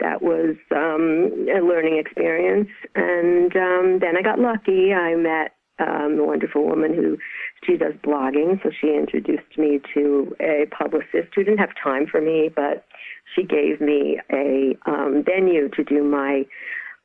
that 0.00 0.22
was 0.22 0.56
um, 0.74 1.46
a 1.54 1.60
learning 1.60 1.98
experience. 1.98 2.68
And 2.94 3.54
um, 3.54 3.98
then 4.00 4.16
I 4.16 4.22
got 4.22 4.38
lucky. 4.38 4.94
I 4.94 5.14
met 5.14 5.54
um, 5.78 6.18
a 6.18 6.24
wonderful 6.24 6.66
woman 6.66 6.94
who 6.94 7.18
she 7.64 7.76
does 7.76 7.94
blogging, 8.04 8.62
so 8.62 8.70
she 8.80 8.88
introduced 8.88 9.58
me 9.58 9.80
to 9.94 10.34
a 10.40 10.66
publicist 10.70 11.34
who 11.34 11.44
didn't 11.44 11.58
have 11.58 11.70
time 11.82 12.06
for 12.06 12.20
me, 12.20 12.50
but 12.54 12.84
she 13.34 13.42
gave 13.42 13.80
me 13.80 14.18
a 14.32 14.76
um, 14.86 15.22
venue 15.24 15.68
to 15.70 15.84
do 15.84 16.02
my 16.02 16.44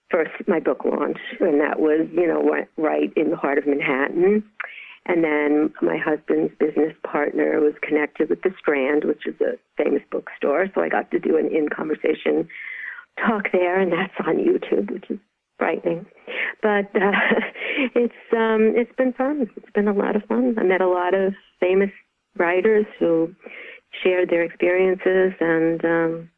first 0.10 0.32
my 0.48 0.60
book 0.60 0.86
launch, 0.86 1.18
and 1.40 1.60
that 1.62 1.80
was 1.80 2.08
you 2.14 2.28
know 2.28 2.44
right 2.78 3.12
in 3.16 3.32
the 3.32 3.38
heart 3.38 3.58
of 3.58 3.68
Manhattan. 3.68 4.44
And 5.08 5.24
then 5.24 5.72
my 5.84 5.98
husband's 5.98 6.52
business 6.60 6.96
partner 7.04 7.60
was 7.60 7.76
connected 7.84 8.28
with 8.28 8.42
the 8.42 8.50
Strand, 8.58 9.04
which 9.04 9.28
is 9.28 9.36
a 9.40 9.54
famous 9.78 10.02
bookstore, 10.12 10.66
so 10.74 10.82
I 10.82 10.90
got 10.90 11.12
to 11.12 11.20
do 11.20 11.38
an 11.38 11.46
in 11.56 11.70
conversation 11.70 12.48
talk 13.20 13.52
there, 13.52 13.80
and 13.80 13.92
that's 13.92 14.14
on 14.26 14.38
YouTube, 14.38 14.92
which 14.92 15.06
is 15.10 15.20
frightening. 15.60 16.06
But 16.62 16.90
uh, 16.96 17.12
it's 17.96 18.14
um, 18.34 18.74
it's 18.76 18.96
been 18.96 19.14
fun. 19.14 19.50
It's 19.56 19.72
been 19.74 19.88
a 19.88 19.94
lot 19.94 20.16
of 20.16 20.24
fun. 20.24 20.56
I 20.58 20.64
met 20.64 20.82
a 20.82 20.88
lot 20.88 21.14
of 21.14 21.34
famous 21.60 21.92
writers 22.36 22.86
who 23.00 23.34
shared 24.04 24.30
their 24.30 24.44
experiences, 24.44 25.34
and 25.40 25.86
um, 25.86 26.30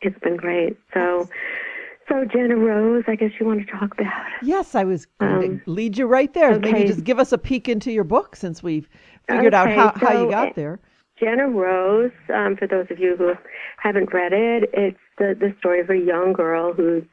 it's 0.00 0.18
been 0.20 0.36
great. 0.36 0.76
So. 0.94 1.28
So 2.08 2.24
Jenna 2.24 2.56
Rose, 2.56 3.04
I 3.08 3.16
guess 3.16 3.30
you 3.40 3.46
want 3.46 3.66
to 3.66 3.72
talk 3.72 3.92
about. 3.98 4.26
Yes, 4.42 4.74
I 4.74 4.84
was 4.84 5.06
going 5.18 5.50
um, 5.50 5.62
to 5.64 5.70
lead 5.70 5.98
you 5.98 6.06
right 6.06 6.32
there. 6.32 6.52
Okay. 6.52 6.72
Maybe 6.72 6.88
just 6.88 7.04
give 7.04 7.18
us 7.18 7.32
a 7.32 7.38
peek 7.38 7.68
into 7.68 7.90
your 7.90 8.04
book 8.04 8.36
since 8.36 8.62
we've 8.62 8.88
figured 9.28 9.54
okay, 9.54 9.76
out 9.76 9.94
how, 9.94 10.00
so 10.00 10.06
how 10.06 10.22
you 10.22 10.30
got 10.30 10.54
there. 10.54 10.78
Jenna 11.18 11.48
Rose, 11.48 12.12
um, 12.32 12.56
for 12.56 12.68
those 12.68 12.86
of 12.90 12.98
you 12.98 13.16
who 13.16 13.32
haven't 13.78 14.12
read 14.12 14.32
it, 14.32 14.70
it's 14.72 14.98
the, 15.18 15.34
the 15.38 15.54
story 15.58 15.80
of 15.80 15.90
a 15.90 15.96
young 15.96 16.32
girl 16.32 16.72
who's 16.74 17.04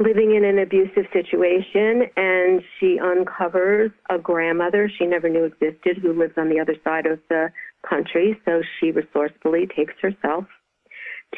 living 0.00 0.34
in 0.34 0.44
an 0.44 0.58
abusive 0.58 1.04
situation 1.12 2.02
and 2.16 2.62
she 2.78 2.98
uncovers 2.98 3.90
a 4.08 4.18
grandmother 4.18 4.90
she 4.98 5.04
never 5.04 5.28
knew 5.28 5.44
existed 5.44 5.98
who 6.00 6.18
lives 6.18 6.32
on 6.38 6.48
the 6.48 6.58
other 6.58 6.74
side 6.82 7.06
of 7.06 7.20
the 7.28 7.50
country. 7.88 8.40
So 8.44 8.62
she 8.78 8.90
resourcefully 8.90 9.68
takes 9.74 9.94
herself 10.00 10.46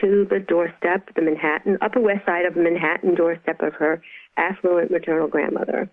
to 0.01 0.27
the 0.31 0.41
doorstep, 0.41 1.15
the 1.15 1.23
Manhattan, 1.23 1.79
Upper 1.81 2.01
West 2.01 2.25
Side 2.27 2.45
of 2.45 2.57
Manhattan 2.57 3.15
doorstep 3.15 3.61
of 3.63 3.75
her 3.75 4.03
affluent 4.37 4.91
maternal 4.91 5.29
grandmother. 5.29 5.91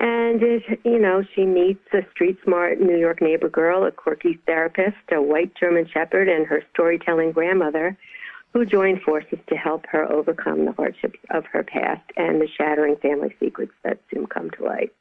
And 0.00 0.42
it, 0.42 0.62
you 0.84 0.98
know, 0.98 1.22
she 1.34 1.46
meets 1.46 1.84
a 1.92 2.00
street 2.10 2.38
smart 2.44 2.80
New 2.80 2.96
York 2.96 3.22
neighbor 3.22 3.48
girl, 3.48 3.84
a 3.84 3.92
quirky 3.92 4.38
therapist, 4.46 4.96
a 5.12 5.22
white 5.22 5.54
German 5.54 5.86
shepherd, 5.92 6.28
and 6.28 6.46
her 6.46 6.62
storytelling 6.72 7.32
grandmother 7.32 7.96
who 8.52 8.64
join 8.64 9.00
forces 9.00 9.38
to 9.48 9.56
help 9.56 9.84
her 9.90 10.10
overcome 10.10 10.64
the 10.64 10.72
hardships 10.72 11.18
of 11.30 11.44
her 11.46 11.64
past 11.64 12.02
and 12.16 12.40
the 12.40 12.48
shattering 12.56 12.96
family 12.96 13.34
secrets 13.40 13.72
that 13.82 13.98
soon 14.12 14.26
come 14.26 14.50
to 14.50 14.64
light. 14.64 14.92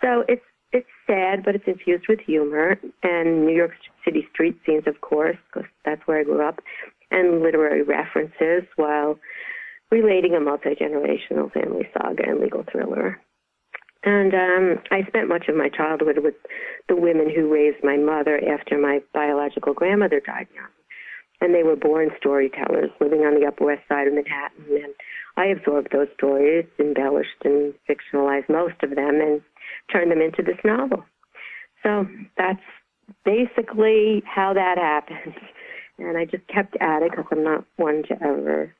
So 0.00 0.24
it's 0.28 0.44
it's 0.72 0.88
sad, 1.06 1.44
but 1.44 1.54
it's 1.54 1.66
infused 1.66 2.06
with 2.08 2.20
humor 2.20 2.76
and 3.02 3.46
New 3.46 3.54
York 3.54 3.72
City 4.04 4.28
street 4.32 4.58
scenes, 4.66 4.86
of 4.86 5.00
course, 5.00 5.36
because 5.46 5.68
that's 5.84 6.02
where 6.06 6.20
I 6.20 6.24
grew 6.24 6.46
up, 6.46 6.60
and 7.10 7.42
literary 7.42 7.82
references 7.82 8.68
while 8.76 9.18
relating 9.90 10.34
a 10.34 10.40
multi 10.40 10.74
generational 10.74 11.52
family 11.52 11.88
saga 11.92 12.24
and 12.28 12.40
legal 12.40 12.64
thriller. 12.70 13.20
And 14.04 14.34
um, 14.34 14.82
I 14.90 15.02
spent 15.08 15.28
much 15.28 15.48
of 15.48 15.56
my 15.56 15.68
childhood 15.68 16.18
with 16.22 16.34
the 16.88 16.96
women 16.96 17.28
who 17.34 17.52
raised 17.52 17.82
my 17.82 17.96
mother 17.96 18.40
after 18.48 18.78
my 18.78 19.00
biological 19.12 19.74
grandmother 19.74 20.20
died 20.20 20.46
young 20.54 20.68
and 21.40 21.54
they 21.54 21.62
were 21.62 21.76
born 21.76 22.10
storytellers 22.18 22.90
living 23.00 23.20
on 23.20 23.38
the 23.38 23.46
Upper 23.46 23.66
West 23.66 23.82
Side 23.88 24.06
of 24.06 24.14
Manhattan. 24.14 24.64
And 24.68 24.94
I 25.36 25.46
absorbed 25.46 25.88
those 25.92 26.08
stories, 26.14 26.64
embellished 26.78 27.44
and 27.44 27.74
fictionalized 27.88 28.48
most 28.48 28.82
of 28.82 28.90
them, 28.90 29.20
and 29.20 29.42
turned 29.92 30.10
them 30.10 30.22
into 30.22 30.42
this 30.42 30.58
novel. 30.64 31.04
So 31.82 32.06
that's 32.38 32.62
basically 33.24 34.22
how 34.26 34.54
that 34.54 34.78
happened. 34.78 35.34
And 35.98 36.16
I 36.16 36.24
just 36.24 36.46
kept 36.48 36.76
at 36.80 37.02
it 37.02 37.10
because 37.10 37.26
I'm 37.30 37.44
not 37.44 37.64
one 37.76 38.02
to 38.08 38.14
ever 38.22 38.74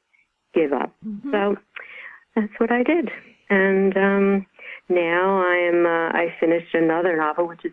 give 0.54 0.72
up. 0.72 0.94
Mm-hmm. 1.06 1.30
So 1.30 1.56
that's 2.34 2.52
what 2.58 2.70
I 2.70 2.82
did. 2.82 3.10
And 3.48 3.96
um, 3.96 4.46
now 4.88 5.42
I'm 5.42 5.86
uh, 5.86 6.10
I 6.10 6.34
finished 6.40 6.74
another 6.74 7.16
novel, 7.16 7.48
which 7.48 7.64
is 7.64 7.72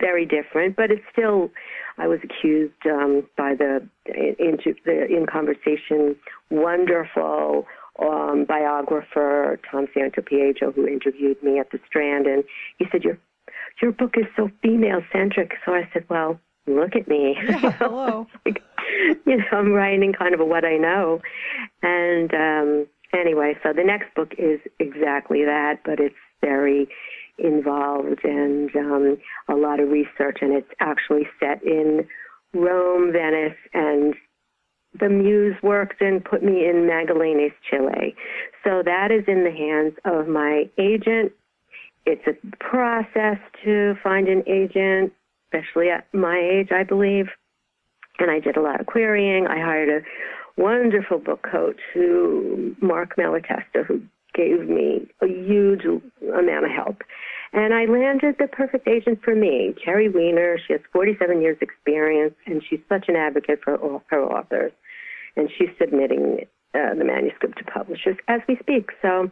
very 0.00 0.26
different, 0.26 0.76
but 0.76 0.90
it's 0.90 1.04
still. 1.12 1.50
I 1.98 2.06
was 2.06 2.20
accused 2.24 2.86
um, 2.86 3.28
by 3.36 3.54
the 3.54 3.86
in, 4.06 4.58
the 4.86 5.06
in 5.06 5.26
conversation 5.26 6.16
wonderful 6.50 7.66
um, 8.00 8.46
biographer 8.48 9.58
Tom 9.70 9.86
Santopietro, 9.94 10.74
who 10.74 10.86
interviewed 10.86 11.42
me 11.42 11.58
at 11.58 11.70
the 11.70 11.78
Strand, 11.86 12.26
and 12.26 12.44
he 12.78 12.86
said 12.90 13.04
your 13.04 13.18
your 13.82 13.92
book 13.92 14.14
is 14.16 14.26
so 14.36 14.50
female 14.62 15.02
centric. 15.12 15.52
So 15.64 15.72
I 15.72 15.88
said, 15.92 16.04
well, 16.08 16.40
look 16.66 16.96
at 16.96 17.08
me. 17.08 17.36
Yeah, 17.48 17.72
hello. 17.72 18.26
like, 18.46 18.62
you 19.26 19.36
know, 19.36 19.44
I'm 19.52 19.72
writing 19.72 20.12
kind 20.12 20.34
of 20.34 20.40
a 20.40 20.44
what 20.44 20.64
I 20.64 20.76
know, 20.76 21.20
and 21.82 22.32
um, 22.34 22.86
anyway, 23.12 23.54
so 23.62 23.72
the 23.72 23.84
next 23.84 24.14
book 24.14 24.32
is 24.38 24.60
exactly 24.78 25.44
that, 25.44 25.80
but 25.84 26.00
it's 26.00 26.14
very 26.40 26.88
involved 27.38 28.24
and 28.24 28.74
um, 28.76 29.18
a 29.48 29.54
lot 29.54 29.80
of 29.80 29.88
research, 29.88 30.38
and 30.40 30.52
it's 30.52 30.70
actually 30.80 31.26
set 31.38 31.62
in 31.62 32.06
Rome, 32.52 33.12
Venice, 33.12 33.56
and 33.72 34.14
the 34.98 35.08
muse 35.08 35.56
worked 35.62 36.00
and 36.00 36.24
put 36.24 36.42
me 36.42 36.66
in 36.66 36.86
Magallanes, 36.86 37.52
Chile. 37.68 38.14
So 38.64 38.82
that 38.84 39.10
is 39.10 39.24
in 39.28 39.44
the 39.44 39.52
hands 39.52 39.94
of 40.04 40.28
my 40.28 40.68
agent. 40.78 41.32
It's 42.06 42.26
a 42.26 42.56
process 42.56 43.38
to 43.64 43.94
find 44.02 44.26
an 44.26 44.42
agent, 44.48 45.12
especially 45.52 45.90
at 45.90 46.12
my 46.12 46.38
age, 46.38 46.68
I 46.72 46.84
believe. 46.84 47.26
And 48.18 48.30
I 48.30 48.40
did 48.40 48.56
a 48.56 48.62
lot 48.62 48.80
of 48.80 48.86
querying. 48.86 49.46
I 49.46 49.56
hired 49.56 49.88
a 49.88 50.60
wonderful 50.60 51.18
book 51.18 51.46
coach 51.50 51.80
who 51.94 52.76
Mark 52.80 53.16
Malatesta, 53.16 53.84
who 53.86 54.02
gave 54.34 54.68
me 54.68 55.08
a 55.22 55.26
huge 55.26 55.84
amount 55.84 56.64
of 56.64 56.70
help. 56.70 57.02
And 57.52 57.74
I 57.74 57.86
landed 57.86 58.36
the 58.38 58.46
perfect 58.46 58.86
agent 58.86 59.20
for 59.24 59.34
me, 59.34 59.74
Cherry 59.84 60.08
Weiner. 60.08 60.56
She 60.66 60.72
has 60.74 60.82
47 60.92 61.40
years 61.40 61.58
experience, 61.60 62.34
and 62.46 62.62
she's 62.68 62.80
such 62.88 63.06
an 63.08 63.16
advocate 63.16 63.60
for 63.64 63.76
all 63.76 64.02
her 64.08 64.22
authors. 64.22 64.72
And 65.36 65.48
she's 65.56 65.70
submitting 65.80 66.46
uh, 66.74 66.94
the 66.94 67.04
manuscript 67.04 67.58
to 67.58 67.64
publishers 67.64 68.16
as 68.28 68.40
we 68.46 68.56
speak. 68.60 68.90
So 69.02 69.30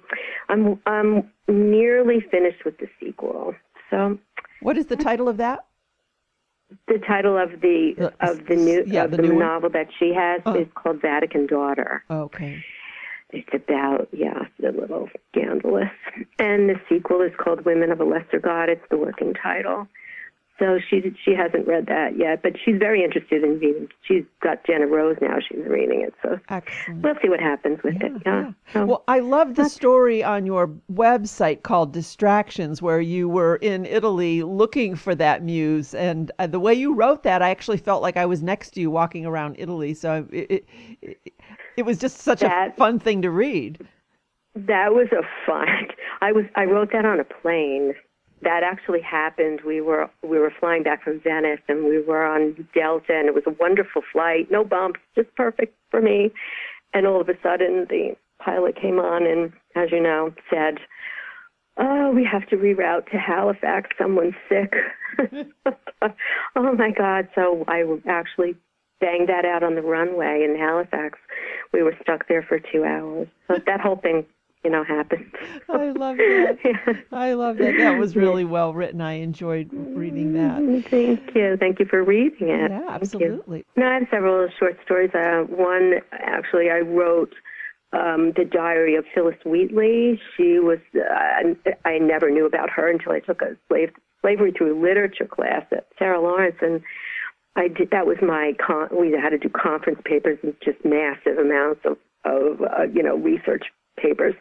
I'm 0.48 0.80
I'm 0.86 1.30
nearly 1.46 2.20
finished 2.30 2.64
with 2.64 2.78
the 2.78 2.88
sequel. 2.98 3.54
So 3.90 4.18
what 4.60 4.76
is 4.76 4.86
the 4.86 4.96
title 4.96 5.28
of 5.28 5.36
that? 5.36 5.64
The 6.86 6.98
title 7.06 7.38
of 7.38 7.60
the 7.60 8.12
of 8.20 8.46
the 8.46 8.56
new 8.56 8.84
yeah, 8.86 9.04
of 9.04 9.12
the, 9.12 9.18
the 9.18 9.28
novel 9.28 9.70
that 9.70 9.88
she 9.98 10.12
has 10.14 10.42
oh. 10.44 10.54
is 10.54 10.66
called 10.74 11.00
Vatican 11.00 11.46
Daughter. 11.46 12.04
Okay. 12.10 12.62
It's 13.30 13.48
about, 13.52 14.08
yeah, 14.10 14.44
the 14.58 14.72
little 14.72 15.10
scandalous. 15.30 15.90
And 16.38 16.68
the 16.70 16.80
sequel 16.88 17.20
is 17.20 17.32
called 17.38 17.64
Women 17.66 17.92
of 17.92 18.00
a 18.00 18.04
Lesser 18.04 18.38
God. 18.40 18.70
It's 18.70 18.84
the 18.90 18.96
working 18.96 19.34
title. 19.34 19.86
So 20.58 20.80
she 20.90 21.14
she 21.24 21.34
hasn't 21.34 21.68
read 21.68 21.86
that 21.86 22.18
yet, 22.18 22.42
but 22.42 22.54
she's 22.64 22.78
very 22.78 23.04
interested 23.04 23.44
in 23.44 23.60
reading. 23.60 23.88
She's 24.02 24.24
got 24.42 24.64
Jenna 24.66 24.88
Rose 24.88 25.16
now. 25.20 25.36
She's 25.40 25.64
reading 25.64 26.00
it, 26.00 26.14
so 26.20 26.40
Excellent. 26.48 27.02
we'll 27.02 27.14
see 27.22 27.28
what 27.28 27.38
happens 27.38 27.78
with 27.84 27.94
yeah, 28.00 28.06
it. 28.06 28.12
Yeah. 28.26 28.42
yeah. 28.42 28.52
So, 28.72 28.86
well, 28.86 29.04
I 29.06 29.20
love 29.20 29.54
the 29.54 29.68
story 29.68 30.24
on 30.24 30.46
your 30.46 30.68
website 30.92 31.62
called 31.62 31.92
Distractions, 31.92 32.82
where 32.82 33.00
you 33.00 33.28
were 33.28 33.56
in 33.56 33.86
Italy 33.86 34.42
looking 34.42 34.96
for 34.96 35.14
that 35.14 35.44
muse, 35.44 35.94
and 35.94 36.32
uh, 36.40 36.48
the 36.48 36.60
way 36.60 36.74
you 36.74 36.92
wrote 36.92 37.22
that, 37.22 37.40
I 37.40 37.50
actually 37.50 37.78
felt 37.78 38.02
like 38.02 38.16
I 38.16 38.26
was 38.26 38.42
next 38.42 38.70
to 38.70 38.80
you 38.80 38.90
walking 38.90 39.26
around 39.26 39.54
Italy. 39.58 39.94
So 39.94 40.26
it, 40.32 40.64
it, 41.00 41.32
it 41.76 41.82
was 41.86 41.98
just 41.98 42.18
such 42.18 42.40
that, 42.40 42.70
a 42.70 42.72
fun 42.72 42.98
thing 42.98 43.22
to 43.22 43.30
read. 43.30 43.86
That 44.56 44.92
was 44.92 45.06
a 45.12 45.22
fun. 45.46 45.68
I 46.20 46.32
was 46.32 46.46
I 46.56 46.64
wrote 46.64 46.90
that 46.92 47.04
on 47.04 47.20
a 47.20 47.24
plane. 47.24 47.94
That 48.42 48.62
actually 48.62 49.00
happened. 49.00 49.60
We 49.66 49.80
were 49.80 50.08
we 50.22 50.38
were 50.38 50.52
flying 50.60 50.82
back 50.82 51.02
from 51.02 51.20
Venice 51.20 51.60
and 51.68 51.84
we 51.84 52.00
were 52.02 52.24
on 52.24 52.68
Delta 52.74 53.12
and 53.14 53.28
it 53.28 53.34
was 53.34 53.44
a 53.46 53.56
wonderful 53.58 54.02
flight, 54.12 54.50
no 54.50 54.64
bumps, 54.64 55.00
just 55.14 55.34
perfect 55.34 55.74
for 55.90 56.00
me. 56.00 56.30
And 56.94 57.06
all 57.06 57.20
of 57.20 57.28
a 57.28 57.34
sudden 57.42 57.86
the 57.88 58.16
pilot 58.38 58.76
came 58.80 58.98
on 58.98 59.26
and 59.26 59.52
as 59.74 59.90
you 59.90 60.00
know 60.00 60.32
said, 60.50 60.78
"Oh, 61.76 62.12
we 62.12 62.24
have 62.24 62.46
to 62.48 62.56
reroute 62.56 63.10
to 63.10 63.18
Halifax. 63.18 63.90
Someone's 63.98 64.34
sick." 64.48 64.72
oh 66.56 66.72
my 66.76 66.90
God! 66.90 67.28
So 67.34 67.64
I 67.66 67.84
actually 68.06 68.56
banged 69.00 69.28
that 69.28 69.44
out 69.44 69.62
on 69.62 69.74
the 69.74 69.82
runway 69.82 70.44
in 70.44 70.56
Halifax. 70.56 71.18
We 71.72 71.82
were 71.82 71.96
stuck 72.02 72.28
there 72.28 72.42
for 72.42 72.58
two 72.58 72.84
hours. 72.84 73.28
So 73.46 73.58
that 73.66 73.80
whole 73.80 73.96
thing, 73.96 74.26
you 74.64 74.70
know, 74.70 74.84
happened. 74.84 75.30
I 75.68 75.90
love 75.90 76.16
that. 76.16 76.58
yeah. 76.64 76.94
I 77.12 77.34
love 77.34 77.58
that. 77.58 77.76
That 77.78 77.98
was 77.98 78.16
really 78.16 78.44
well 78.44 78.74
written. 78.74 79.00
I 79.00 79.14
enjoyed 79.14 79.70
reading 79.72 80.32
that. 80.34 80.60
Mm, 80.60 80.88
thank 80.88 81.34
you. 81.34 81.56
Thank 81.56 81.78
you 81.78 81.86
for 81.86 82.02
reading 82.02 82.48
it. 82.48 82.70
Yeah, 82.70 82.86
absolutely. 82.88 83.64
No, 83.76 83.86
I 83.86 83.94
have 83.94 84.08
several 84.10 84.48
short 84.58 84.78
stories. 84.84 85.10
Uh, 85.14 85.44
one, 85.48 86.00
actually, 86.12 86.70
I 86.70 86.80
wrote 86.80 87.34
um, 87.92 88.32
the 88.36 88.44
diary 88.44 88.96
of 88.96 89.04
Phillis 89.14 89.36
Wheatley. 89.44 90.20
She 90.36 90.58
was, 90.58 90.78
uh, 90.94 91.70
I 91.84 91.98
never 91.98 92.30
knew 92.30 92.46
about 92.46 92.70
her 92.70 92.90
until 92.90 93.12
I 93.12 93.20
took 93.20 93.40
a 93.42 93.56
slave, 93.68 93.90
slavery 94.20 94.52
through 94.56 94.82
literature 94.82 95.26
class 95.26 95.64
at 95.70 95.86
Sarah 95.98 96.20
Lawrence. 96.20 96.56
And 96.60 96.82
I 97.56 97.68
did, 97.68 97.90
that 97.90 98.06
was 98.06 98.18
my, 98.20 98.52
con- 98.64 98.88
we 98.92 99.12
had 99.12 99.30
to 99.30 99.38
do 99.38 99.48
conference 99.48 100.00
papers 100.04 100.38
and 100.42 100.54
just 100.64 100.84
massive 100.84 101.38
amounts 101.38 101.80
of, 101.84 101.96
of 102.24 102.60
uh, 102.60 102.82
you 102.92 103.02
know, 103.02 103.16
research 103.16 103.66
papers 104.00 104.34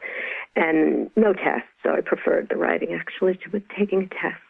and 0.55 1.09
no 1.15 1.33
tests. 1.33 1.69
So 1.83 1.91
I 1.91 2.01
preferred 2.01 2.47
the 2.49 2.57
writing 2.57 2.93
actually 2.93 3.39
to 3.43 3.61
taking 3.77 4.03
a 4.03 4.07
test. 4.09 4.41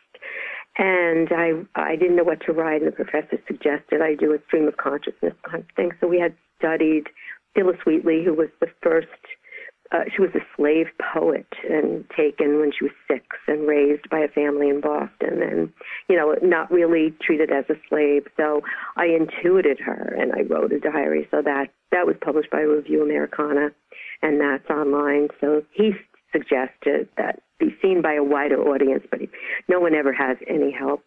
And 0.77 1.29
I 1.31 1.53
I 1.75 1.95
didn't 1.95 2.15
know 2.15 2.23
what 2.23 2.41
to 2.45 2.53
write, 2.53 2.81
and 2.81 2.91
the 2.91 2.95
professor 2.95 3.39
suggested 3.47 4.01
I 4.01 4.13
do 4.13 4.33
a 4.33 4.39
stream 4.47 4.67
of 4.67 4.77
consciousness 4.77 5.33
kind 5.49 5.63
of 5.63 5.75
thing. 5.75 5.91
So 5.99 6.07
we 6.07 6.19
had 6.19 6.35
studied 6.59 7.05
Phillis 7.55 7.77
Wheatley, 7.85 8.23
who 8.23 8.33
was 8.33 8.49
the 8.59 8.67
first. 8.83 9.07
Uh, 9.91 10.03
she 10.13 10.21
was 10.21 10.31
a 10.35 10.45
slave 10.55 10.87
poet 11.13 11.47
and 11.69 12.05
taken 12.15 12.59
when 12.59 12.71
she 12.77 12.85
was 12.85 12.93
six 13.07 13.25
and 13.47 13.67
raised 13.67 14.09
by 14.09 14.19
a 14.19 14.27
family 14.27 14.69
in 14.69 14.81
Boston 14.81 15.41
and, 15.41 15.71
you 16.09 16.15
know, 16.15 16.35
not 16.41 16.69
really 16.71 17.13
treated 17.21 17.51
as 17.51 17.65
a 17.69 17.75
slave. 17.87 18.23
So 18.35 18.61
I 18.97 19.05
intuited 19.05 19.79
her 19.79 20.15
and 20.19 20.33
I 20.33 20.41
wrote 20.41 20.73
a 20.73 20.79
diary. 20.79 21.27
So 21.31 21.41
that, 21.41 21.67
that 21.91 22.05
was 22.05 22.15
published 22.21 22.51
by 22.51 22.61
Review 22.61 23.01
Americana 23.01 23.69
and 24.21 24.41
that's 24.41 24.69
online. 24.69 25.29
So 25.39 25.63
he 25.71 25.93
suggested 26.31 27.07
that 27.17 27.41
be 27.59 27.75
seen 27.81 28.01
by 28.01 28.13
a 28.13 28.23
wider 28.23 28.61
audience, 28.61 29.03
but 29.09 29.19
no 29.67 29.79
one 29.79 29.95
ever 29.95 30.13
has 30.13 30.37
any 30.47 30.71
help. 30.71 31.03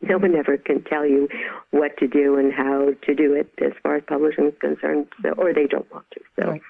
No 0.00 0.16
one 0.18 0.36
ever 0.36 0.56
can 0.56 0.84
tell 0.84 1.04
you 1.04 1.28
what 1.70 1.96
to 1.98 2.06
do 2.06 2.36
and 2.36 2.52
how 2.52 2.90
to 3.04 3.14
do 3.14 3.34
it 3.34 3.50
as 3.60 3.72
far 3.82 3.96
as 3.96 4.04
publishing 4.06 4.46
is 4.46 4.54
concerned, 4.60 5.08
so, 5.22 5.30
or 5.30 5.52
they 5.52 5.66
don't 5.66 5.90
want 5.92 6.04
to. 6.12 6.20
So 6.38 6.50
Right. 6.52 6.62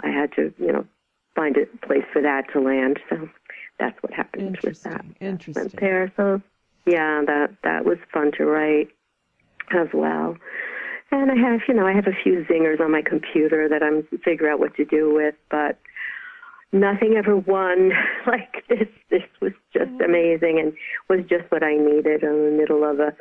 I 0.00 0.08
had 0.10 0.32
to, 0.36 0.52
you 0.58 0.70
know, 0.70 0.84
find 1.34 1.56
a 1.56 1.66
place 1.86 2.04
for 2.12 2.22
that 2.22 2.44
to 2.52 2.60
land. 2.60 2.98
So 3.08 3.28
that's 3.78 4.00
what 4.02 4.12
happened 4.12 4.58
with 4.62 4.82
that. 4.82 5.04
Interesting. 5.04 5.16
Interesting. 5.20 5.80
There. 5.80 6.12
So 6.16 6.40
yeah, 6.86 7.22
that 7.26 7.56
that 7.64 7.84
was 7.84 7.98
fun 8.12 8.32
to 8.38 8.44
write 8.44 8.88
as 9.72 9.88
well. 9.92 10.36
And 11.10 11.30
I 11.30 11.36
have, 11.36 11.60
you 11.68 11.74
know, 11.74 11.86
I 11.86 11.92
have 11.92 12.06
a 12.06 12.22
few 12.22 12.44
zingers 12.50 12.80
on 12.80 12.90
my 12.90 13.02
computer 13.02 13.68
that 13.68 13.82
I'm 13.82 14.02
figure 14.24 14.50
out 14.50 14.58
what 14.58 14.74
to 14.76 14.84
do 14.84 15.14
with, 15.14 15.34
but 15.50 15.78
nothing 16.72 17.14
ever 17.16 17.36
won 17.36 17.92
like 18.26 18.64
this. 18.68 18.88
This 19.10 19.22
was 19.40 19.52
just 19.72 19.92
amazing 20.04 20.58
and 20.58 20.72
was 21.08 21.24
just 21.28 21.50
what 21.50 21.62
I 21.62 21.76
needed 21.76 22.22
in 22.22 22.44
the 22.44 22.56
middle 22.56 22.84
of 22.84 22.98
a 23.00 23.14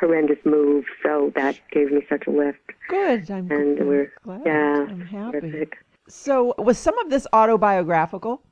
horrendous 0.00 0.38
move. 0.44 0.84
So 1.02 1.32
that 1.36 1.58
gave 1.72 1.90
me 1.92 2.02
such 2.08 2.26
a 2.26 2.30
lift. 2.30 2.58
Good. 2.88 3.30
I'm, 3.30 3.50
And 3.50 3.86
we're 3.86 4.12
glad. 4.24 4.42
yeah, 4.46 4.86
I'm 4.88 5.00
happy. 5.00 5.40
terrific. 5.40 5.76
So, 6.08 6.54
was 6.58 6.78
some 6.78 6.98
of 6.98 7.10
this 7.10 7.26
autobiographical? 7.32 8.42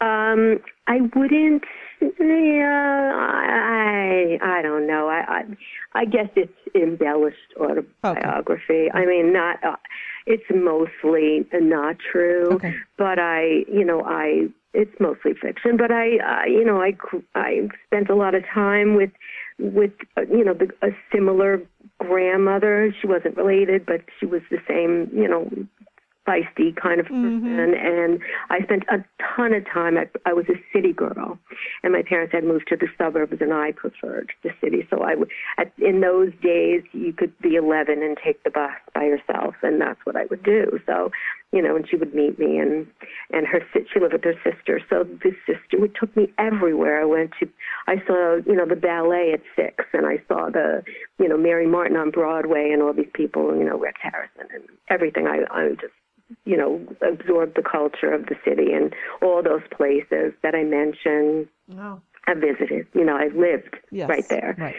Um, 0.00 0.60
I 0.86 1.00
wouldn't. 1.14 1.64
Yeah, 2.00 3.12
I 3.16 4.38
I 4.40 4.62
don't 4.62 4.86
know. 4.86 5.08
I 5.08 5.24
I, 5.94 6.00
I 6.00 6.04
guess 6.04 6.28
it's 6.36 6.52
embellished 6.74 7.54
autobiography. 7.58 8.88
I 8.92 9.04
mean, 9.04 9.32
not. 9.32 9.62
Uh, 9.64 9.76
it's 10.26 10.44
mostly 10.50 11.46
not 11.52 11.96
true. 12.12 12.50
Okay. 12.52 12.74
But 12.96 13.18
I, 13.18 13.64
you 13.72 13.84
know, 13.84 14.02
I. 14.04 14.48
It's 14.74 14.94
mostly 15.00 15.32
fiction. 15.32 15.76
But 15.76 15.90
I, 15.90 16.18
I 16.18 16.46
you 16.46 16.64
know, 16.64 16.80
I 16.80 16.92
I 17.34 17.68
spent 17.86 18.10
a 18.10 18.14
lot 18.14 18.34
of 18.34 18.44
time 18.54 18.94
with 18.94 19.10
with 19.58 19.92
uh, 20.16 20.22
you 20.30 20.44
know 20.44 20.54
the, 20.54 20.68
a 20.82 20.90
similar 21.12 21.60
grandmother. 21.98 22.94
She 23.00 23.08
wasn't 23.08 23.36
related, 23.36 23.84
but 23.86 24.02
she 24.20 24.26
was 24.26 24.42
the 24.50 24.58
same. 24.68 25.10
You 25.12 25.28
know, 25.28 25.50
feisty 26.28 26.76
kind 26.76 27.00
of 27.00 27.06
person. 27.06 27.40
Mm-hmm. 27.42 27.74
And 27.74 28.20
I 28.50 28.62
spent 28.64 28.84
a 28.90 29.04
ton 29.36 29.54
of 29.54 29.64
time 29.64 29.96
I, 29.96 30.06
I 30.26 30.32
was 30.32 30.44
a 30.48 30.60
city 30.72 30.92
girl. 30.92 31.38
And 31.82 31.92
my 31.92 32.02
parents 32.02 32.32
had 32.32 32.44
moved 32.44 32.68
to 32.68 32.76
the 32.76 32.88
suburbs 32.98 33.38
and 33.40 33.52
I 33.52 33.72
preferred 33.72 34.32
the 34.42 34.50
city. 34.60 34.86
So 34.90 35.02
I 35.02 35.14
would 35.14 35.30
at, 35.56 35.72
in 35.78 36.00
those 36.00 36.32
days 36.42 36.82
you 36.92 37.12
could 37.12 37.36
be 37.40 37.54
11 37.54 38.02
and 38.02 38.16
take 38.22 38.42
the 38.44 38.50
bus 38.50 38.72
by 38.94 39.04
yourself. 39.04 39.54
And 39.62 39.80
that's 39.80 40.00
what 40.04 40.16
I 40.16 40.26
would 40.26 40.42
do. 40.42 40.78
So 40.86 41.10
you 41.52 41.62
know 41.62 41.76
and 41.76 41.88
she 41.88 41.96
would 41.96 42.14
meet 42.14 42.38
me 42.38 42.58
and 42.58 42.86
and 43.30 43.46
her 43.46 43.60
she 43.72 44.00
lived 44.00 44.12
with 44.12 44.24
her 44.24 44.34
sister. 44.44 44.80
So 44.90 45.04
this 45.24 45.34
sister 45.46 45.80
would 45.80 45.94
took 45.94 46.14
me 46.16 46.32
everywhere. 46.38 47.00
I 47.00 47.06
went 47.06 47.32
to 47.40 47.48
I 47.86 47.96
saw 48.06 48.36
you 48.46 48.54
know 48.54 48.66
the 48.66 48.76
ballet 48.76 49.32
at 49.32 49.40
6 49.56 49.84
and 49.94 50.06
I 50.06 50.18
saw 50.28 50.50
the 50.50 50.82
you 51.18 51.28
know 51.28 51.38
Mary 51.38 51.66
Martin 51.66 51.96
on 51.96 52.10
Broadway 52.10 52.70
and 52.72 52.82
all 52.82 52.92
these 52.92 53.10
people 53.14 53.56
you 53.56 53.64
know 53.64 53.78
Rex 53.78 53.98
Harrison 54.02 54.48
and 54.52 54.64
everything. 54.90 55.26
I 55.26 55.44
I 55.50 55.70
just 55.70 55.94
you 56.44 56.56
know, 56.56 56.80
absorb 57.06 57.54
the 57.54 57.62
culture 57.62 58.12
of 58.12 58.26
the 58.26 58.36
city 58.44 58.72
and 58.72 58.94
all 59.22 59.42
those 59.42 59.62
places 59.70 60.32
that 60.42 60.54
I 60.54 60.62
mentioned. 60.64 61.48
No. 61.68 62.00
I 62.26 62.34
visited, 62.34 62.86
you 62.94 63.04
know, 63.04 63.16
I 63.16 63.28
lived 63.28 63.76
Yes. 63.90 64.08
right 64.08 64.28
there. 64.28 64.54
Right. 64.58 64.74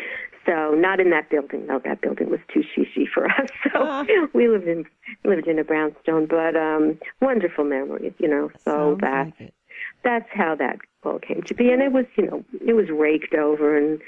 So 0.45 0.71
not 0.75 0.99
in 0.99 1.09
that 1.09 1.29
building. 1.29 1.65
No, 1.67 1.79
that 1.79 2.01
building 2.01 2.29
was 2.29 2.39
too 2.53 2.61
shishy 2.75 3.05
for 3.11 3.25
us. 3.39 3.49
So 3.63 3.69
Ah. 3.75 4.05
we 4.33 4.47
lived 4.47 4.67
in 4.67 4.85
lived 5.25 5.47
in 5.47 5.57
a 5.59 5.63
brownstone, 5.63 6.27
but 6.27 6.55
um 6.55 6.99
wonderful 7.21 7.63
memories, 7.65 8.13
you 8.19 8.27
know. 8.27 8.51
So 8.65 8.97
that 9.01 9.31
like 9.39 9.53
that's 10.03 10.29
how 10.31 10.55
that 10.55 10.77
all 11.03 11.19
came 11.19 11.41
to 11.43 11.53
be, 11.55 11.71
and 11.71 11.81
it 11.81 11.91
was, 11.91 12.05
you 12.17 12.25
know, 12.27 12.43
it 12.65 12.73
was 12.73 12.89
raked 12.89 13.33
over 13.33 13.75
and 13.77 13.99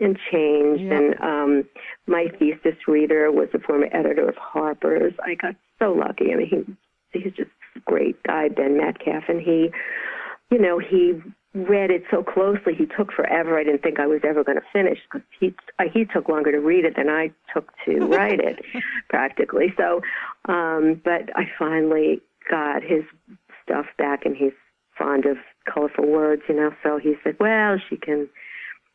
and 0.00 0.18
changed. 0.30 0.82
Yeah. 0.82 0.94
And 0.98 1.20
um, 1.20 1.64
my 2.06 2.26
thesis 2.38 2.76
reader 2.88 3.30
was 3.32 3.48
a 3.54 3.58
former 3.58 3.88
editor 3.92 4.28
of 4.28 4.36
Harper's. 4.36 5.14
I 5.24 5.34
got 5.34 5.54
so 5.80 5.92
lucky. 5.92 6.32
I 6.32 6.36
mean, 6.36 6.46
he 6.48 6.76
he's 7.22 7.32
just 7.32 7.50
a 7.76 7.80
great 7.80 8.22
guy, 8.22 8.48
Ben 8.48 8.76
Metcalf, 8.76 9.24
and 9.28 9.40
he, 9.40 9.70
you 10.50 10.58
know, 10.58 10.78
he 10.78 11.20
read 11.54 11.90
it 11.90 12.02
so 12.10 12.22
closely. 12.22 12.74
He 12.74 12.86
took 12.86 13.12
forever. 13.12 13.58
I 13.58 13.64
didn't 13.64 13.82
think 13.82 14.00
I 14.00 14.06
was 14.06 14.20
ever 14.24 14.42
going 14.42 14.58
to 14.58 14.64
finish 14.72 14.98
because 15.04 15.26
he 15.38 15.54
uh, 15.78 15.84
he 15.92 16.04
took 16.04 16.28
longer 16.28 16.50
to 16.52 16.58
read 16.58 16.84
it 16.84 16.96
than 16.96 17.08
I 17.08 17.30
took 17.52 17.70
to 17.84 18.06
write 18.06 18.40
it, 18.40 18.64
practically. 19.08 19.72
So, 19.76 20.02
um, 20.46 21.00
but 21.04 21.30
I 21.36 21.44
finally 21.58 22.20
got 22.50 22.82
his 22.82 23.04
stuff 23.62 23.86
back, 23.96 24.26
and 24.26 24.36
he's 24.36 24.52
fond 24.98 25.26
of 25.26 25.36
colorful 25.72 26.06
words, 26.06 26.42
you 26.48 26.56
know. 26.56 26.72
So 26.82 26.98
he 26.98 27.14
said, 27.22 27.36
"Well, 27.38 27.78
she 27.88 27.96
can." 27.96 28.28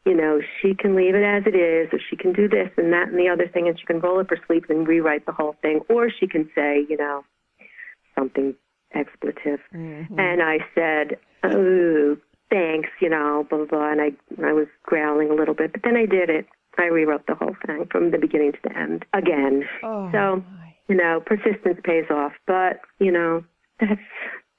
You 0.06 0.16
know, 0.16 0.40
she 0.62 0.74
can 0.74 0.96
leave 0.96 1.14
it 1.14 1.24
as 1.24 1.44
it 1.46 1.56
is, 1.56 1.90
or 1.92 2.00
she 2.10 2.16
can 2.16 2.32
do 2.32 2.48
this 2.48 2.70
and 2.78 2.92
that 2.94 3.10
and 3.10 3.20
the 3.20 3.28
other 3.28 3.50
thing, 3.50 3.68
and 3.68 3.78
she 3.78 3.86
can 3.86 4.00
roll 4.00 4.20
up 4.20 4.30
her 4.30 4.40
sleeves 4.48 4.66
and 4.70 4.88
rewrite 4.88 5.26
the 5.26 5.34
whole 5.34 5.58
thing, 5.62 5.82
or 5.90 6.10
she 6.10 6.26
can 6.26 6.50
say, 6.56 6.86
you 6.90 6.96
know, 6.96 7.26
something 8.20 8.54
expletive. 8.94 9.60
Mm-hmm. 9.74 10.20
And 10.20 10.42
I 10.44 10.58
said, 10.76 11.18
"Oh, 11.44 12.18
thanks," 12.50 12.90
you 13.02 13.10
know, 13.10 13.46
blah 13.50 13.60
blah 13.60 13.68
blah. 13.68 13.92
And 13.92 14.02
I 14.02 14.12
I 14.46 14.52
was 14.54 14.68
growling 14.84 15.30
a 15.32 15.36
little 15.36 15.54
bit, 15.56 15.72
but 15.72 15.82
then 15.84 15.96
I 15.96 16.06
did 16.06 16.30
it. 16.30 16.46
I 16.78 16.86
rewrote 16.86 17.26
the 17.28 17.36
whole 17.36 17.56
thing 17.66 17.88
from 17.92 18.12
the 18.12 18.18
beginning 18.18 18.54
to 18.54 18.58
the 18.64 18.78
end 18.78 19.06
again. 19.14 19.64
Oh, 19.84 20.10
So 20.12 20.38
my. 20.38 20.76
you 20.88 20.96
know, 20.96 21.22
persistence 21.26 21.80
pays 21.84 22.06
off. 22.10 22.34
But 22.48 22.80
you 23.00 23.12
know, 23.12 23.44
that's 23.80 24.00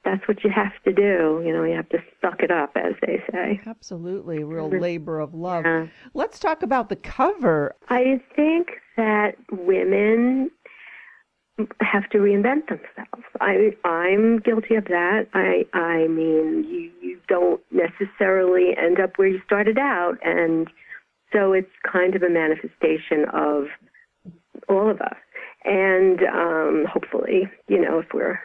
that's 0.04 0.26
what 0.28 0.42
you 0.44 0.50
have 0.50 0.72
to 0.84 0.92
do. 0.92 1.42
You 1.44 1.52
know, 1.52 1.62
you 1.62 1.76
have 1.76 1.88
to 1.90 1.98
suck 2.22 2.40
it 2.42 2.50
up, 2.50 2.72
as 2.76 2.94
they 3.06 3.22
say. 3.30 3.60
absolutely, 3.66 4.42
real 4.44 4.68
labor 4.70 5.20
of 5.20 5.34
love. 5.34 5.64
Yeah. 5.66 5.86
Let's 6.14 6.38
talk 6.38 6.62
about 6.62 6.88
the 6.88 6.96
cover. 6.96 7.74
I 7.90 8.20
think 8.34 8.68
that 8.96 9.36
women 9.52 10.50
have 11.80 12.08
to 12.10 12.18
reinvent 12.18 12.68
themselves. 12.68 13.24
I 13.40 13.76
I'm 13.84 14.38
guilty 14.38 14.74
of 14.74 14.84
that. 14.84 15.28
I 15.34 15.66
I 15.76 16.06
mean, 16.08 16.64
you 16.68 16.90
you 17.00 17.20
don't 17.28 17.60
necessarily 17.70 18.76
end 18.76 19.00
up 19.00 19.16
where 19.16 19.28
you 19.28 19.40
started 19.44 19.78
out, 19.78 20.18
and 20.22 20.68
so 21.32 21.52
it's 21.52 21.70
kind 21.90 22.14
of 22.14 22.22
a 22.22 22.28
manifestation 22.28 23.24
of 23.32 23.66
all 24.68 24.90
of 24.90 25.00
us. 25.00 25.16
And 25.64 26.22
um, 26.22 26.86
hopefully, 26.90 27.48
you 27.68 27.80
know, 27.80 28.00
if 28.00 28.06
we're 28.14 28.40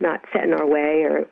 not 0.00 0.20
set 0.32 0.44
in 0.44 0.52
our 0.52 0.66
way 0.66 1.04
or 1.04 1.26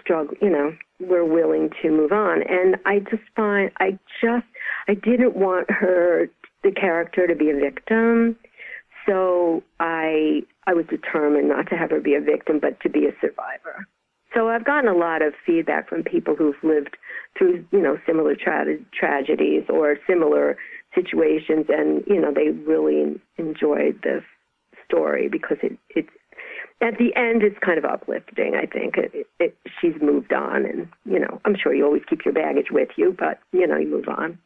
struggle, 0.00 0.34
you 0.40 0.50
know, 0.50 0.74
we're 1.00 1.24
willing 1.24 1.70
to 1.82 1.90
move 1.90 2.12
on. 2.12 2.42
And 2.42 2.76
I 2.84 3.00
just 3.00 3.22
find, 3.34 3.70
I 3.78 3.98
just, 4.20 4.46
I 4.88 4.94
didn't 4.94 5.36
want 5.36 5.70
her, 5.70 6.28
the 6.62 6.70
character, 6.70 7.26
to 7.26 7.34
be 7.34 7.50
a 7.50 7.54
victim. 7.54 8.36
So 9.06 9.62
I, 9.80 10.42
I 10.66 10.74
was 10.74 10.86
determined 10.86 11.48
not 11.48 11.68
to 11.70 11.76
have 11.76 11.90
her 11.90 12.00
be 12.00 12.14
a 12.14 12.20
victim, 12.20 12.58
but 12.60 12.80
to 12.80 12.88
be 12.88 13.06
a 13.06 13.12
survivor. 13.20 13.86
So 14.34 14.48
I've 14.48 14.64
gotten 14.64 14.90
a 14.90 14.96
lot 14.96 15.22
of 15.22 15.34
feedback 15.46 15.88
from 15.88 16.02
people 16.02 16.34
who've 16.34 16.56
lived 16.62 16.96
through, 17.38 17.64
you 17.70 17.80
know, 17.80 17.98
similar 18.06 18.34
tra- 18.34 18.78
tragedies 18.92 19.62
or 19.68 19.96
similar 20.08 20.56
situations, 20.94 21.66
and 21.68 22.04
you 22.06 22.20
know, 22.20 22.32
they 22.32 22.50
really 22.50 23.20
enjoyed 23.38 24.00
this 24.02 24.22
story 24.86 25.28
because 25.28 25.58
it, 25.62 25.78
it's 25.90 26.08
at 26.80 26.98
the 26.98 27.14
end 27.16 27.42
it's 27.42 27.58
kind 27.64 27.78
of 27.78 27.84
uplifting. 27.84 28.54
I 28.56 28.66
think 28.66 28.96
it, 28.96 29.12
it, 29.14 29.26
it, 29.38 29.56
she's 29.80 29.94
moved 30.02 30.32
on, 30.32 30.64
and 30.64 30.88
you 31.04 31.18
know, 31.18 31.40
I'm 31.44 31.56
sure 31.56 31.74
you 31.74 31.84
always 31.84 32.02
keep 32.08 32.24
your 32.24 32.34
baggage 32.34 32.70
with 32.70 32.88
you, 32.96 33.14
but 33.16 33.38
you 33.52 33.66
know, 33.66 33.76
you 33.76 33.88
move 33.88 34.08
on. 34.08 34.38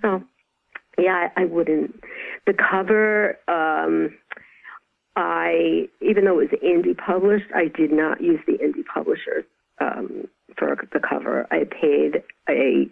So, 0.00 0.22
yeah, 0.98 1.28
I, 1.36 1.42
I 1.42 1.44
wouldn't. 1.44 2.02
The 2.46 2.54
cover. 2.54 3.38
um 3.48 4.14
I, 5.16 5.88
even 6.00 6.24
though 6.24 6.40
it 6.40 6.50
was 6.50 6.60
indie 6.60 6.96
published, 6.96 7.46
I 7.54 7.68
did 7.68 7.92
not 7.92 8.20
use 8.20 8.40
the 8.46 8.54
indie 8.54 8.84
publisher 8.84 9.46
um, 9.80 10.26
for 10.58 10.76
the 10.92 11.00
cover. 11.00 11.46
I 11.50 11.64
paid 11.64 12.22
a 12.48 12.88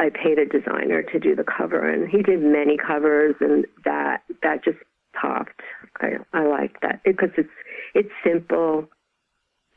I 0.00 0.08
paid 0.10 0.38
a 0.38 0.46
designer 0.46 1.02
to 1.02 1.18
do 1.20 1.36
the 1.36 1.44
cover, 1.44 1.88
and 1.88 2.10
he 2.10 2.22
did 2.22 2.42
many 2.42 2.76
covers, 2.76 3.36
and 3.40 3.66
that 3.84 4.22
that 4.42 4.64
just 4.64 4.78
popped. 5.14 5.60
I 6.00 6.14
I 6.32 6.46
like 6.46 6.80
that 6.80 7.02
because 7.04 7.30
it's 7.36 7.48
it's 7.94 8.10
simple 8.24 8.88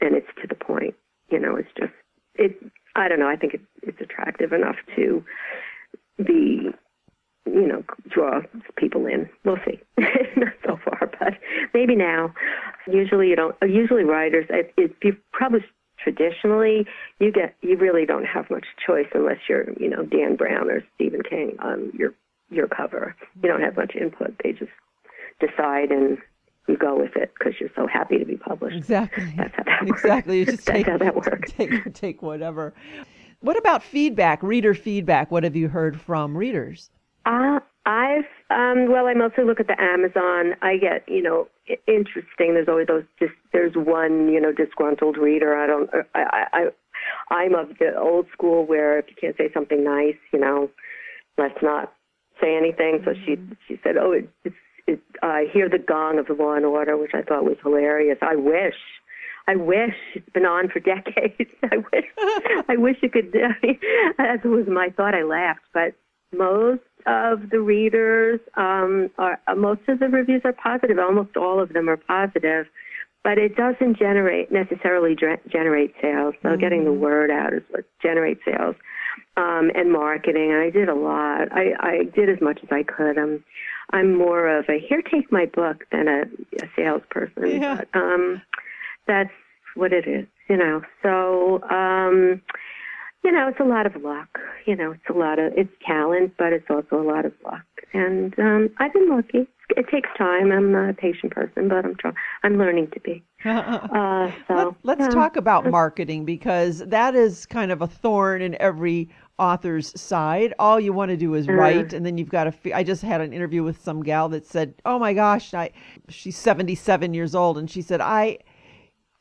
and 0.01 0.15
it's 0.15 0.27
to 0.41 0.47
the 0.47 0.55
point. 0.55 0.95
You 1.29 1.39
know, 1.39 1.55
it's 1.55 1.69
just 1.77 1.93
it. 2.35 2.57
I 2.95 3.07
don't 3.07 3.19
know. 3.19 3.29
I 3.29 3.35
think 3.35 3.53
it's 3.53 3.63
it's 3.83 4.01
attractive 4.01 4.53
enough 4.53 4.77
to 4.95 5.23
be 6.25 6.69
you 7.45 7.67
know, 7.67 7.83
draw 8.09 8.41
people 8.75 9.05
in. 9.05 9.29
We'll 9.43 9.57
see. 9.65 9.79
Not 10.37 10.53
so 10.65 10.79
far, 10.83 11.11
but 11.19 11.33
maybe 11.73 11.95
now. 11.95 12.33
Usually, 12.87 13.29
you 13.29 13.35
don't. 13.35 13.55
Usually, 13.61 14.03
writers. 14.03 14.45
If, 14.49 14.67
if 14.77 14.91
you 15.03 15.15
publish 15.37 15.63
traditionally, 15.97 16.85
you 17.19 17.31
get 17.31 17.55
you 17.61 17.77
really 17.77 18.05
don't 18.05 18.25
have 18.25 18.49
much 18.49 18.65
choice 18.85 19.07
unless 19.13 19.37
you're, 19.47 19.71
you 19.79 19.89
know, 19.89 20.03
Dan 20.03 20.35
Brown 20.35 20.69
or 20.69 20.83
Stephen 20.95 21.21
King 21.23 21.55
on 21.59 21.91
your 21.97 22.13
your 22.49 22.67
cover. 22.67 23.15
You 23.41 23.49
don't 23.49 23.61
have 23.61 23.75
much 23.75 23.95
input. 23.95 24.35
They 24.43 24.51
just 24.51 24.71
decide 25.39 25.91
and 25.91 26.17
you 26.67 26.77
go 26.77 26.97
with 26.97 27.15
it 27.15 27.31
because 27.37 27.53
you're 27.59 27.69
so 27.75 27.87
happy 27.87 28.17
to 28.17 28.25
be 28.25 28.37
published. 28.37 28.75
Exactly. 28.75 29.33
That's 29.37 29.55
how 29.55 29.63
that 29.63 29.85
works. 29.85 30.01
Exactly. 30.01 30.39
You 30.39 30.45
just 30.45 30.65
That's 30.65 30.77
take, 30.77 30.87
how 30.87 30.97
that 30.97 31.15
works. 31.15 31.51
Take, 31.57 31.93
take 31.93 32.21
whatever. 32.21 32.73
What 33.41 33.57
about 33.57 33.83
feedback, 33.83 34.41
reader 34.41 34.73
feedback? 34.73 35.29
What 35.29 35.43
have 35.43 35.55
you 35.55 35.67
heard 35.67 35.99
from 36.01 36.35
readers? 36.35 36.89
Uh, 37.25 37.59
I've 37.85 38.25
um, 38.49 38.91
well, 38.91 39.07
I 39.07 39.13
mostly 39.13 39.43
look 39.43 39.59
at 39.59 39.67
the 39.67 39.79
Amazon. 39.81 40.55
I 40.61 40.77
get 40.77 41.07
you 41.07 41.21
know 41.21 41.47
interesting. 41.87 42.53
There's 42.53 42.67
always 42.67 42.87
those. 42.87 43.03
Just 43.19 43.33
there's 43.53 43.73
one 43.75 44.29
you 44.29 44.39
know 44.39 44.51
disgruntled 44.51 45.17
reader. 45.17 45.55
I 45.55 45.67
don't. 45.67 45.89
I 46.13 46.19
I, 46.19 46.45
I 46.53 46.65
I'm 47.35 47.55
of 47.55 47.69
the 47.79 47.97
old 47.97 48.27
school 48.33 48.65
where 48.65 48.99
if 48.99 49.05
you 49.09 49.15
can't 49.19 49.37
say 49.37 49.51
something 49.53 49.83
nice, 49.83 50.17
you 50.31 50.39
know, 50.39 50.69
let's 51.37 51.61
not 51.61 51.93
say 52.41 52.55
anything. 52.55 53.01
So 53.05 53.13
she 53.25 53.37
she 53.67 53.79
said, 53.83 53.97
oh, 53.97 54.11
it, 54.11 54.29
it's 54.43 54.55
it, 54.87 55.01
I 55.23 55.45
hear 55.51 55.67
the 55.69 55.79
gong 55.79 56.19
of 56.19 56.27
the 56.27 56.33
Law 56.33 56.53
and 56.53 56.65
Order, 56.65 56.97
which 56.97 57.11
I 57.13 57.21
thought 57.21 57.43
was 57.43 57.57
hilarious. 57.63 58.17
I 58.21 58.35
wish. 58.35 58.75
I 59.47 59.55
wish 59.55 59.93
it's 60.15 60.29
been 60.29 60.45
on 60.45 60.69
for 60.69 60.79
decades. 60.79 61.51
I 61.63 61.77
wish, 61.77 62.05
I 62.69 62.77
wish 62.77 62.97
it 63.01 63.13
could. 63.13 63.35
I 63.35 63.53
mean, 63.65 63.79
that 64.17 64.45
was 64.45 64.65
my 64.67 64.89
thought. 64.95 65.15
I 65.15 65.23
laughed, 65.23 65.65
but 65.73 65.93
most 66.37 66.81
of 67.05 67.49
the 67.51 67.59
readers 67.59 68.39
um, 68.57 69.09
are 69.17 69.39
uh, 69.47 69.55
most 69.55 69.81
of 69.87 69.99
the 69.99 70.07
reviews 70.07 70.41
are 70.43 70.53
positive. 70.53 70.97
Almost 70.97 71.37
all 71.37 71.59
of 71.59 71.69
them 71.73 71.87
are 71.89 71.97
positive, 71.97 72.65
but 73.23 73.37
it 73.37 73.55
doesn't 73.55 73.97
generate 73.97 74.51
necessarily 74.51 75.15
generate 75.15 75.93
sales. 76.01 76.33
So 76.41 76.49
mm-hmm. 76.49 76.59
getting 76.59 76.83
the 76.83 76.93
word 76.93 77.29
out 77.29 77.53
is 77.53 77.61
what 77.69 77.85
generates 78.01 78.41
sales 78.43 78.75
um, 79.37 79.71
and 79.75 79.91
marketing. 79.91 80.51
And 80.51 80.61
I 80.61 80.69
did 80.69 80.89
a 80.89 80.95
lot. 80.95 81.51
I, 81.51 81.73
I 81.79 82.03
did 82.15 82.29
as 82.29 82.41
much 82.41 82.59
as 82.63 82.69
I 82.71 82.83
could. 82.83 83.17
I'm 83.17 83.43
I'm 83.91 84.17
more 84.17 84.47
of 84.47 84.65
a 84.67 84.79
here 84.79 85.01
take 85.01 85.31
my 85.31 85.45
book 85.45 85.85
than 85.91 86.07
a, 86.07 86.21
a 86.63 86.67
salesperson. 86.75 87.61
Yeah. 87.61 87.75
But, 87.75 87.99
um, 87.99 88.41
that's 89.07 89.29
what 89.75 89.93
it 89.93 90.07
is, 90.07 90.25
you 90.49 90.57
know. 90.57 90.81
So. 91.03 91.61
Um, 91.69 92.41
you 93.25 93.31
know, 93.31 93.47
it's 93.47 93.59
a 93.59 93.63
lot 93.63 93.87
of 93.87 93.95
luck. 94.03 94.39
You 94.65 94.75
know, 94.75 94.91
it's 94.91 95.09
a 95.09 95.13
lot 95.13 95.39
of 95.39 95.51
it's 95.57 95.71
talent, 95.85 96.33
but 96.37 96.53
it's 96.53 96.67
also 96.69 97.01
a 97.01 97.03
lot 97.03 97.25
of 97.25 97.33
luck. 97.43 97.65
And 97.91 98.37
um, 98.37 98.69
I've 98.77 98.93
been 98.93 99.09
lucky. 99.09 99.47
It 99.75 99.87
takes 99.89 100.09
time. 100.15 100.51
I'm 100.51 100.71
not 100.71 100.89
a 100.89 100.93
patient 100.93 101.33
person, 101.33 101.67
but 101.67 101.83
I'm 101.83 101.95
trying. 101.95 102.13
I'm 102.43 102.57
learning 102.57 102.91
to 102.93 102.99
be. 102.99 103.23
Uh, 103.45 104.31
so 104.47 104.75
Let, 104.81 104.99
us 104.99 105.07
yeah. 105.07 105.09
talk 105.09 105.37
about 105.37 105.69
marketing 105.69 106.25
because 106.25 106.79
that 106.79 107.13
is 107.13 107.45
kind 107.45 107.71
of 107.71 107.83
a 107.83 107.87
thorn 107.87 108.41
in 108.41 108.59
every 108.59 109.09
author's 109.37 109.99
side. 109.99 110.55
All 110.57 110.79
you 110.79 110.93
want 110.93 111.09
to 111.09 111.17
do 111.17 111.35
is 111.35 111.47
write, 111.47 111.93
and 111.93 112.03
then 112.03 112.17
you've 112.17 112.29
got 112.29 112.45
to. 112.45 112.75
I 112.75 112.83
just 112.83 113.03
had 113.03 113.21
an 113.21 113.33
interview 113.33 113.61
with 113.61 113.81
some 113.83 114.01
gal 114.01 114.29
that 114.29 114.47
said, 114.47 114.73
"Oh 114.83 114.97
my 114.97 115.13
gosh, 115.13 115.53
I." 115.53 115.69
She's 116.09 116.35
77 116.37 117.13
years 117.13 117.35
old, 117.35 117.57
and 117.57 117.69
she 117.69 117.81
said, 117.81 118.01
"I." 118.01 118.39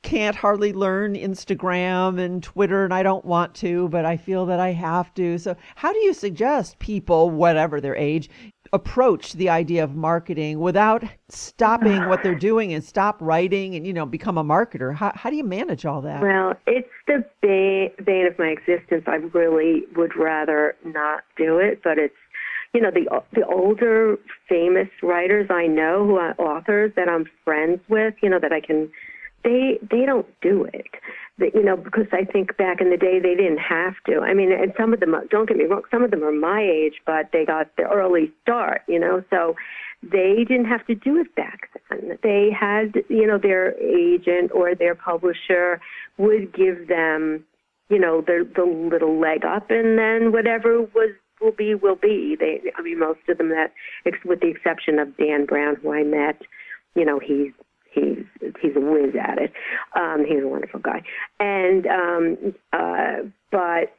can't 0.04 0.36
hardly 0.36 0.72
learn 0.72 1.14
Instagram 1.14 2.20
and 2.20 2.42
Twitter, 2.42 2.84
and 2.84 2.94
I 2.94 3.02
don't 3.02 3.24
want 3.24 3.54
to, 3.56 3.88
but 3.88 4.04
I 4.04 4.16
feel 4.16 4.46
that 4.46 4.60
I 4.60 4.72
have 4.72 5.12
to. 5.14 5.38
So, 5.38 5.56
how 5.74 5.92
do 5.92 5.98
you 6.00 6.12
suggest 6.12 6.78
people, 6.78 7.30
whatever 7.30 7.80
their 7.80 7.96
age, 7.96 8.28
approach 8.72 9.32
the 9.32 9.48
idea 9.48 9.82
of 9.82 9.96
marketing 9.96 10.60
without 10.60 11.04
stopping 11.30 12.06
what 12.08 12.22
they're 12.22 12.34
doing 12.34 12.74
and 12.74 12.84
stop 12.84 13.16
writing 13.20 13.74
and 13.74 13.86
you 13.86 13.92
know 13.92 14.06
become 14.06 14.38
a 14.38 14.44
marketer? 14.44 14.94
How 14.94 15.10
how 15.14 15.30
do 15.30 15.36
you 15.36 15.44
manage 15.44 15.86
all 15.86 16.02
that? 16.02 16.20
Well, 16.20 16.54
it's 16.66 16.88
the 17.08 17.24
bane, 17.40 17.90
bane 18.04 18.26
of 18.26 18.38
my 18.38 18.48
existence. 18.48 19.04
I 19.06 19.16
really 19.32 19.84
would 19.96 20.14
rather 20.16 20.76
not 20.84 21.24
do 21.36 21.58
it, 21.58 21.80
but 21.82 21.98
it's 21.98 22.14
you 22.74 22.82
know 22.82 22.90
the 22.90 23.06
the 23.32 23.46
older 23.46 24.18
famous 24.50 24.88
writers 25.02 25.46
I 25.48 25.66
know 25.66 26.04
who 26.06 26.16
are 26.16 26.34
authors 26.38 26.92
that 26.94 27.08
I'm 27.08 27.24
friends 27.42 27.80
with, 27.88 28.14
you 28.22 28.28
know 28.28 28.38
that 28.38 28.52
I 28.52 28.60
can 28.60 28.90
they 29.44 29.78
they 29.88 30.04
don't 30.06 30.26
do 30.40 30.64
it. 30.64 30.86
That 31.38 31.54
you 31.54 31.62
know 31.62 31.76
because 31.76 32.06
I 32.12 32.24
think 32.24 32.56
back 32.56 32.80
in 32.80 32.90
the 32.90 32.96
day 32.96 33.18
they 33.20 33.34
didn't 33.34 33.58
have 33.58 33.94
to. 34.06 34.20
I 34.20 34.34
mean, 34.34 34.52
and 34.52 34.72
some 34.78 34.92
of 34.92 35.00
them 35.00 35.14
don't 35.30 35.48
get 35.48 35.56
me 35.56 35.64
wrong, 35.64 35.82
some 35.90 36.02
of 36.02 36.10
them 36.10 36.24
are 36.24 36.32
my 36.32 36.62
age, 36.62 37.00
but 37.06 37.30
they 37.32 37.44
got 37.44 37.74
the 37.76 37.84
early 37.84 38.32
start. 38.42 38.82
You 38.88 38.98
know, 38.98 39.22
so 39.30 39.54
they 40.02 40.44
didn't 40.46 40.66
have 40.66 40.86
to 40.86 40.94
do 40.94 41.18
it 41.18 41.34
back 41.34 41.68
then. 41.90 42.18
They 42.22 42.50
had 42.58 42.94
you 43.08 43.26
know 43.26 43.38
their 43.38 43.78
agent 43.80 44.52
or 44.54 44.74
their 44.74 44.94
publisher 44.94 45.80
would 46.18 46.54
give 46.54 46.88
them 46.88 47.44
you 47.88 47.98
know 47.98 48.20
the 48.20 48.48
the 48.54 48.64
little 48.64 49.18
leg 49.20 49.44
up, 49.44 49.70
and 49.70 49.98
then 49.98 50.32
whatever 50.32 50.82
was 50.82 51.10
will 51.40 51.52
be 51.52 51.74
will 51.74 51.96
be. 51.96 52.36
They 52.38 52.60
I 52.76 52.82
mean 52.82 53.00
most 53.00 53.20
of 53.28 53.38
them 53.38 53.50
that 53.50 53.72
with 54.24 54.40
the 54.40 54.48
exception 54.48 54.98
of 54.98 55.16
Dan 55.16 55.46
Brown 55.46 55.76
who 55.76 55.92
I 55.92 56.02
met, 56.02 56.42
you 56.94 57.04
know 57.04 57.18
he's 57.18 57.52
he's 57.94 58.24
he's 58.60 58.76
a 58.76 58.80
whiz 58.80 59.14
at 59.20 59.38
it. 59.38 59.52
Um, 59.96 60.24
he's 60.26 60.42
a 60.42 60.48
wonderful 60.48 60.80
guy, 60.80 61.02
and 61.40 61.86
um, 61.86 62.54
uh, 62.72 63.28
but 63.50 63.96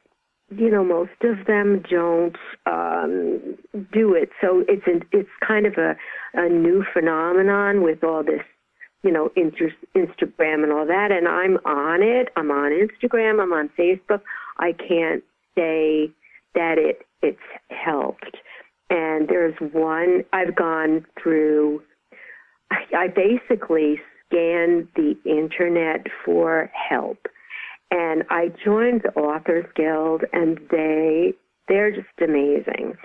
you 0.56 0.70
know 0.70 0.84
most 0.84 1.12
of 1.24 1.46
them 1.48 1.84
don't 1.90 2.38
um, 2.66 3.58
do 3.92 4.14
it. 4.14 4.30
So 4.42 4.64
it's 4.68 4.86
an, 4.86 5.04
it's 5.12 5.30
kind 5.46 5.66
of 5.66 5.74
a, 5.78 5.96
a 6.34 6.50
new 6.50 6.84
phenomenon 6.94 7.82
with 7.84 8.04
all 8.04 8.24
this 8.24 8.44
you 9.04 9.12
know 9.12 9.30
Instagram 9.38 10.64
and 10.64 10.72
all 10.72 10.86
that. 10.86 11.12
And 11.12 11.28
I'm 11.28 11.58
on 11.66 12.04
it. 12.04 12.30
I'm 12.36 12.52
on 12.52 12.72
Instagram. 12.72 13.42
I'm 13.42 13.54
on 13.54 13.70
Facebook. 13.78 14.22
I 14.58 14.74
can't 14.74 15.24
say 15.56 16.12
that 16.54 16.78
it 16.78 17.06
it's 17.22 17.40
helped. 17.70 18.38
And 18.90 19.28
there's 19.28 19.56
one 19.74 20.24
I've 20.32 20.56
gone 20.56 21.06
through 21.22 21.82
I 22.72 23.08
basically 23.08 24.00
scanned 24.28 24.88
the 24.96 25.16
internet 25.26 26.08
for 26.24 26.72
help. 26.74 27.28
And 27.92 28.24
I 28.30 28.52
joined 28.64 29.04
the 29.04 29.14
Authors 29.20 29.66
Guild 29.76 30.24
and 30.34 30.60
they 30.72 31.34
they're 31.68 31.92
just 31.92 32.08
amazing. 32.22 32.96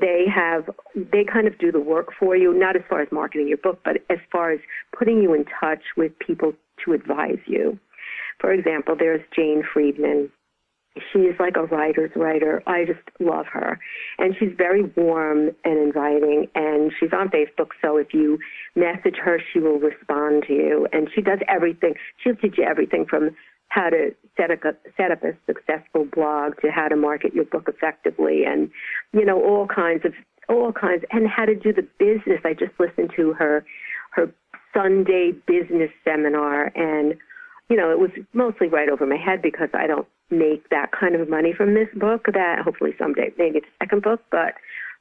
They 0.00 0.24
have 0.34 0.68
they 0.94 1.24
kind 1.24 1.46
of 1.46 1.58
do 1.58 1.70
the 1.72 1.80
work 1.80 2.08
for 2.18 2.36
you, 2.36 2.52
not 2.54 2.76
as 2.76 2.82
far 2.88 3.02
as 3.02 3.08
marketing 3.12 3.48
your 3.48 3.58
book, 3.58 3.80
but 3.84 3.98
as 4.08 4.18
far 4.32 4.52
as 4.52 4.60
putting 4.96 5.22
you 5.22 5.34
in 5.34 5.44
touch 5.60 5.82
with 5.96 6.12
people 6.18 6.52
to 6.84 6.92
advise 6.92 7.38
you. 7.46 7.78
For 8.40 8.52
example, 8.52 8.96
there's 8.98 9.20
Jane 9.34 9.62
Friedman 9.72 10.30
she's 10.96 11.38
like 11.38 11.56
a 11.56 11.64
writer's 11.64 12.10
writer. 12.16 12.62
I 12.66 12.84
just 12.84 13.00
love 13.20 13.46
her. 13.46 13.78
And 14.18 14.34
she's 14.38 14.50
very 14.56 14.84
warm 14.96 15.50
and 15.64 15.78
inviting. 15.78 16.48
And 16.54 16.92
she's 16.98 17.12
on 17.12 17.28
Facebook, 17.28 17.68
so 17.82 17.96
if 17.96 18.12
you 18.12 18.38
message 18.74 19.16
her, 19.22 19.40
she 19.52 19.60
will 19.60 19.78
respond 19.78 20.44
to 20.48 20.52
you. 20.52 20.88
And 20.92 21.08
she 21.14 21.22
does 21.22 21.38
everything. 21.48 21.94
She'll 22.22 22.36
teach 22.36 22.54
you 22.58 22.64
everything 22.64 23.06
from 23.08 23.30
how 23.68 23.88
to 23.90 24.10
set, 24.36 24.50
a, 24.50 24.56
set 24.96 25.12
up 25.12 25.22
a 25.22 25.32
successful 25.46 26.04
blog 26.12 26.60
to 26.60 26.70
how 26.70 26.88
to 26.88 26.96
market 26.96 27.32
your 27.32 27.44
book 27.44 27.68
effectively 27.68 28.42
and, 28.44 28.70
you 29.12 29.24
know, 29.24 29.40
all 29.40 29.66
kinds 29.68 30.04
of, 30.04 30.12
all 30.48 30.72
kinds, 30.72 31.04
and 31.12 31.28
how 31.28 31.44
to 31.44 31.54
do 31.54 31.72
the 31.72 31.86
business. 31.98 32.40
I 32.44 32.54
just 32.54 32.72
listened 32.80 33.12
to 33.14 33.32
her, 33.34 33.64
her 34.10 34.32
Sunday 34.74 35.32
business 35.46 35.90
seminar 36.04 36.72
and, 36.74 37.14
you 37.68 37.76
know, 37.76 37.92
it 37.92 38.00
was 38.00 38.10
mostly 38.32 38.66
right 38.66 38.88
over 38.88 39.06
my 39.06 39.16
head 39.16 39.40
because 39.40 39.68
I 39.72 39.86
don't 39.86 40.08
make 40.30 40.68
that 40.70 40.90
kind 40.92 41.14
of 41.14 41.28
money 41.28 41.52
from 41.52 41.74
this 41.74 41.88
book 41.94 42.26
that 42.32 42.60
hopefully 42.64 42.94
someday 42.98 43.32
maybe 43.36 43.60
the 43.60 43.66
second 43.80 44.02
book 44.02 44.20
but 44.30 44.54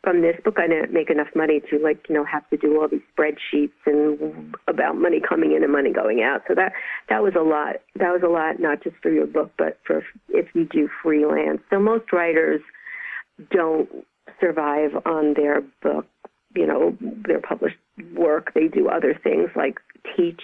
from 0.04 0.22
this 0.22 0.36
book 0.44 0.58
I 0.58 0.68
didn't 0.68 0.94
make 0.94 1.10
enough 1.10 1.28
money 1.36 1.62
to 1.70 1.78
like 1.80 2.06
you 2.08 2.16
know 2.16 2.24
have 2.24 2.50
to 2.50 2.58
do 2.58 2.80
all 2.80 2.88
these 2.88 3.02
spreadsheets 3.18 3.72
and 3.86 4.56
about 4.68 4.96
money 4.96 5.20
coming 5.20 5.54
in 5.54 5.64
and 5.64 5.72
money 5.72 5.92
going 5.92 6.22
out. 6.22 6.42
So 6.48 6.56
that 6.56 6.74
that 7.10 7.22
was 7.22 7.34
a 7.36 7.44
lot 7.44 7.78
that 7.96 8.12
was 8.12 8.22
a 8.24 8.30
lot 8.30 8.60
not 8.60 8.82
just 8.84 8.96
for 9.02 9.12
your 9.12 9.28
book 9.28 9.52
but 9.58 9.78
for 9.86 10.04
if 10.30 10.48
you 10.54 10.66
do 10.66 10.90
freelance. 11.04 11.62
So 11.70 11.80
most 11.80 12.12
writers 12.14 12.62
don't 13.52 13.90
survive 14.40 14.92
on 15.06 15.34
their 15.34 15.62
book 15.82 16.06
you 16.56 16.66
know 16.66 16.98
their 17.02 17.42
published 17.42 17.78
work. 18.16 18.54
They 18.54 18.68
do 18.68 18.88
other 18.88 19.20
things 19.22 19.50
like 19.56 19.80
teach 20.16 20.42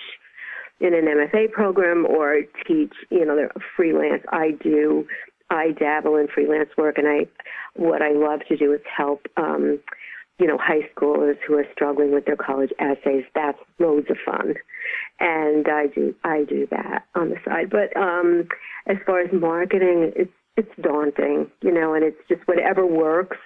in 0.79 0.93
an 0.93 1.05
MFA 1.05 1.51
program 1.51 2.05
or 2.05 2.41
teach, 2.67 2.93
you 3.09 3.25
know, 3.25 3.47
freelance. 3.75 4.23
I 4.31 4.51
do, 4.51 5.07
I 5.49 5.71
dabble 5.71 6.17
in 6.17 6.27
freelance 6.27 6.69
work, 6.77 6.97
and 6.97 7.07
I, 7.07 7.27
what 7.75 8.01
I 8.01 8.11
love 8.11 8.41
to 8.49 8.57
do 8.57 8.73
is 8.73 8.81
help, 8.95 9.27
um, 9.37 9.79
you 10.39 10.47
know, 10.47 10.57
high 10.57 10.89
schoolers 10.95 11.37
who 11.47 11.55
are 11.55 11.65
struggling 11.71 12.13
with 12.13 12.25
their 12.25 12.35
college 12.35 12.71
essays. 12.79 13.23
That's 13.33 13.57
loads 13.79 14.07
of 14.09 14.17
fun, 14.25 14.55
and 15.19 15.67
I 15.67 15.87
do, 15.87 16.13
I 16.23 16.43
do 16.43 16.67
that 16.71 17.05
on 17.15 17.29
the 17.29 17.37
side. 17.45 17.69
But 17.69 17.95
um, 17.95 18.47
as 18.87 18.97
far 19.05 19.21
as 19.21 19.31
marketing, 19.31 20.11
it's 20.15 20.31
it's 20.57 20.71
daunting, 20.81 21.51
you 21.61 21.71
know, 21.71 21.93
and 21.93 22.03
it's 22.03 22.21
just 22.29 22.47
whatever 22.47 22.85
works 22.85 23.37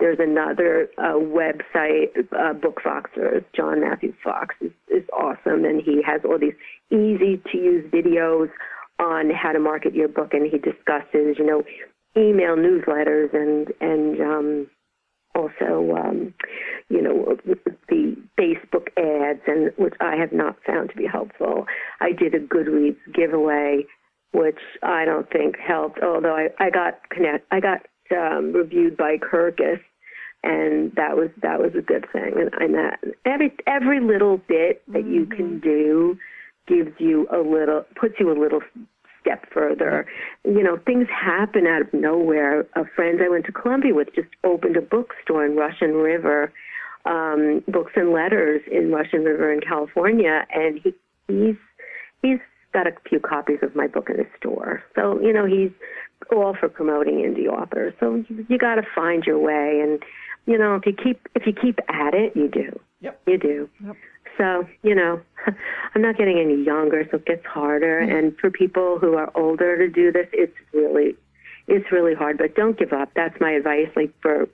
there's 0.00 0.18
another 0.20 0.88
uh, 0.98 1.14
website, 1.14 2.08
uh, 2.38 2.52
Book 2.52 2.80
Foxers. 2.84 3.44
John 3.54 3.80
Matthew 3.80 4.14
Fox 4.22 4.54
is, 4.60 4.70
is 4.88 5.04
awesome, 5.12 5.64
and 5.64 5.82
he 5.82 6.02
has 6.06 6.20
all 6.24 6.38
these 6.38 6.54
easy 6.90 7.42
to 7.50 7.58
use 7.58 7.90
videos 7.90 8.48
on 9.00 9.30
how 9.30 9.52
to 9.52 9.58
market 9.58 9.94
your 9.94 10.08
book, 10.08 10.34
and 10.34 10.50
he 10.50 10.58
discusses, 10.58 11.36
you 11.38 11.46
know, 11.46 11.62
email 12.16 12.56
newsletters 12.56 13.32
and 13.34 13.72
and 13.80 14.20
um, 14.20 14.66
also, 15.34 15.94
um, 15.96 16.34
you 16.88 17.02
know, 17.02 17.36
the 17.88 18.16
Facebook 18.38 18.88
ads, 18.96 19.40
and 19.46 19.72
which 19.76 19.94
I 20.00 20.16
have 20.16 20.32
not 20.32 20.56
found 20.66 20.90
to 20.90 20.96
be 20.96 21.06
helpful. 21.06 21.66
I 22.00 22.12
did 22.12 22.34
a 22.34 22.40
Goodreads 22.40 22.96
giveaway, 23.12 23.84
which 24.32 24.58
I 24.82 25.04
don't 25.04 25.30
think 25.30 25.56
helped. 25.58 26.00
Although 26.02 26.36
I, 26.36 26.48
I 26.58 26.70
got 26.70 27.08
connect, 27.10 27.46
I 27.52 27.60
got 27.60 27.86
um, 28.10 28.52
reviewed 28.52 28.96
by 28.96 29.16
Kirkus, 29.18 29.80
and 30.44 30.92
that 30.94 31.16
was 31.16 31.30
that 31.42 31.60
was 31.60 31.72
a 31.76 31.82
good 31.82 32.06
thing. 32.12 32.34
And, 32.36 32.50
and 32.60 32.74
that 32.74 33.00
every 33.24 33.52
every 33.66 34.00
little 34.00 34.38
bit 34.48 34.82
that 34.88 35.02
mm-hmm. 35.02 35.12
you 35.12 35.26
can 35.26 35.60
do 35.60 36.18
gives 36.66 36.92
you 36.98 37.26
a 37.32 37.38
little 37.38 37.84
puts 38.00 38.14
you 38.20 38.30
a 38.30 38.38
little 38.38 38.60
step 39.20 39.44
further. 39.52 40.06
You 40.44 40.62
know, 40.62 40.78
things 40.86 41.06
happen 41.08 41.66
out 41.66 41.82
of 41.82 41.92
nowhere. 41.92 42.60
A 42.76 42.84
friend 42.94 43.20
I 43.22 43.28
went 43.28 43.46
to 43.46 43.52
Columbia 43.52 43.94
with 43.94 44.08
just 44.14 44.28
opened 44.44 44.76
a 44.76 44.82
bookstore 44.82 45.44
in 45.44 45.56
Russian 45.56 45.94
River, 45.94 46.52
um, 47.04 47.62
books 47.66 47.92
and 47.96 48.12
letters 48.12 48.60
in 48.70 48.92
Russian 48.92 49.24
River 49.24 49.52
in 49.52 49.60
California, 49.60 50.46
and 50.54 50.80
he 50.82 50.94
he's 51.26 51.56
he's 52.22 52.38
got 52.72 52.86
a 52.86 52.92
few 53.08 53.18
copies 53.18 53.58
of 53.62 53.74
my 53.74 53.86
book 53.86 54.08
in 54.10 54.18
his 54.18 54.26
store. 54.36 54.82
So 54.94 55.20
you 55.20 55.32
know 55.32 55.46
he's 55.46 55.72
all 56.32 56.54
for 56.58 56.68
promoting 56.68 57.16
indie 57.16 57.48
authors. 57.48 57.94
So 58.00 58.24
you, 58.28 58.46
you 58.48 58.58
got 58.58 58.76
to 58.76 58.82
find 58.94 59.24
your 59.24 59.38
way, 59.38 59.80
and 59.82 60.02
you 60.48 60.56
know 60.56 60.74
if 60.74 60.86
you 60.86 60.94
keep 60.94 61.28
if 61.34 61.46
you 61.46 61.52
keep 61.52 61.78
at 61.88 62.14
it, 62.14 62.34
you 62.34 62.48
do. 62.48 62.80
Yep. 63.00 63.20
You 63.26 63.38
do. 63.38 63.70
Yep. 63.84 63.96
So 64.38 64.66
you 64.82 64.94
know, 64.94 65.20
I'm 65.94 66.02
not 66.02 66.16
getting 66.16 66.38
any 66.38 66.62
younger, 66.64 67.06
so 67.10 67.18
it 67.18 67.26
gets 67.26 67.44
harder. 67.44 68.00
Mm-hmm. 68.00 68.16
And 68.16 68.38
for 68.38 68.50
people 68.50 68.98
who 68.98 69.14
are 69.14 69.30
older 69.36 69.76
to 69.76 69.88
do 69.88 70.10
this, 70.10 70.26
it's 70.32 70.56
really 70.72 71.16
it's 71.66 71.92
really 71.92 72.14
hard. 72.14 72.38
But 72.38 72.54
don't 72.54 72.78
give 72.78 72.94
up. 72.94 73.10
That's 73.14 73.38
my 73.40 73.52
advice. 73.52 73.90
Like 73.94 74.14
for 74.22 74.48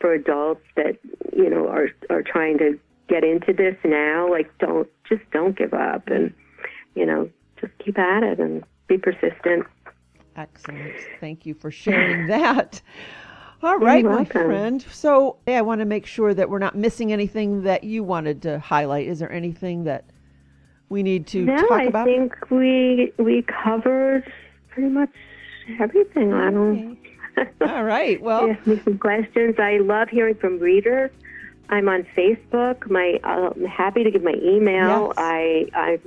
for 0.00 0.14
adults 0.14 0.64
that 0.76 0.98
you 1.36 1.50
know 1.50 1.66
are 1.66 1.88
are 2.08 2.22
trying 2.22 2.58
to 2.58 2.78
get 3.08 3.24
into 3.24 3.52
this 3.52 3.74
now, 3.84 4.30
like 4.30 4.56
don't 4.58 4.88
just 5.08 5.22
don't 5.32 5.58
give 5.58 5.74
up, 5.74 6.06
and 6.06 6.32
you 6.94 7.04
know 7.04 7.28
just 7.60 7.72
keep 7.84 7.98
at 7.98 8.22
it 8.22 8.38
and 8.38 8.62
be 8.86 8.98
persistent. 8.98 9.66
Excellent. 10.36 10.94
Thank 11.18 11.44
you 11.44 11.54
for 11.54 11.72
sharing 11.72 12.26
that. 12.28 12.80
All 13.62 13.78
right, 13.78 14.04
my 14.04 14.24
friend. 14.24 14.82
So 14.90 15.36
I 15.46 15.60
want 15.62 15.80
to 15.80 15.84
make 15.84 16.06
sure 16.06 16.32
that 16.32 16.48
we're 16.48 16.58
not 16.58 16.76
missing 16.76 17.12
anything 17.12 17.62
that 17.64 17.84
you 17.84 18.02
wanted 18.02 18.42
to 18.42 18.58
highlight. 18.58 19.06
Is 19.06 19.18
there 19.18 19.30
anything 19.30 19.84
that 19.84 20.04
we 20.88 21.02
need 21.02 21.26
to 21.28 21.44
no, 21.44 21.56
talk 21.68 21.86
about? 21.86 22.08
I 22.08 22.12
think 22.12 22.50
we 22.50 23.12
we 23.18 23.42
covered 23.42 24.32
pretty 24.70 24.88
much 24.88 25.10
everything. 25.78 26.32
I 26.32 26.50
don't. 26.50 26.98
All 27.60 27.84
right. 27.84 28.20
Well, 28.22 28.56
me 28.64 28.80
some 28.84 28.98
questions. 28.98 29.56
I 29.58 29.78
love 29.78 30.08
hearing 30.08 30.36
from 30.36 30.58
readers. 30.58 31.10
I'm 31.68 31.88
on 31.88 32.06
Facebook. 32.16 32.90
My 32.90 33.20
uh, 33.22 33.50
I'm 33.54 33.64
happy 33.66 34.04
to 34.04 34.10
give 34.10 34.22
my 34.22 34.34
email. 34.42 35.08
Yes. 35.08 35.14
I 35.18 35.66
I 35.74 35.98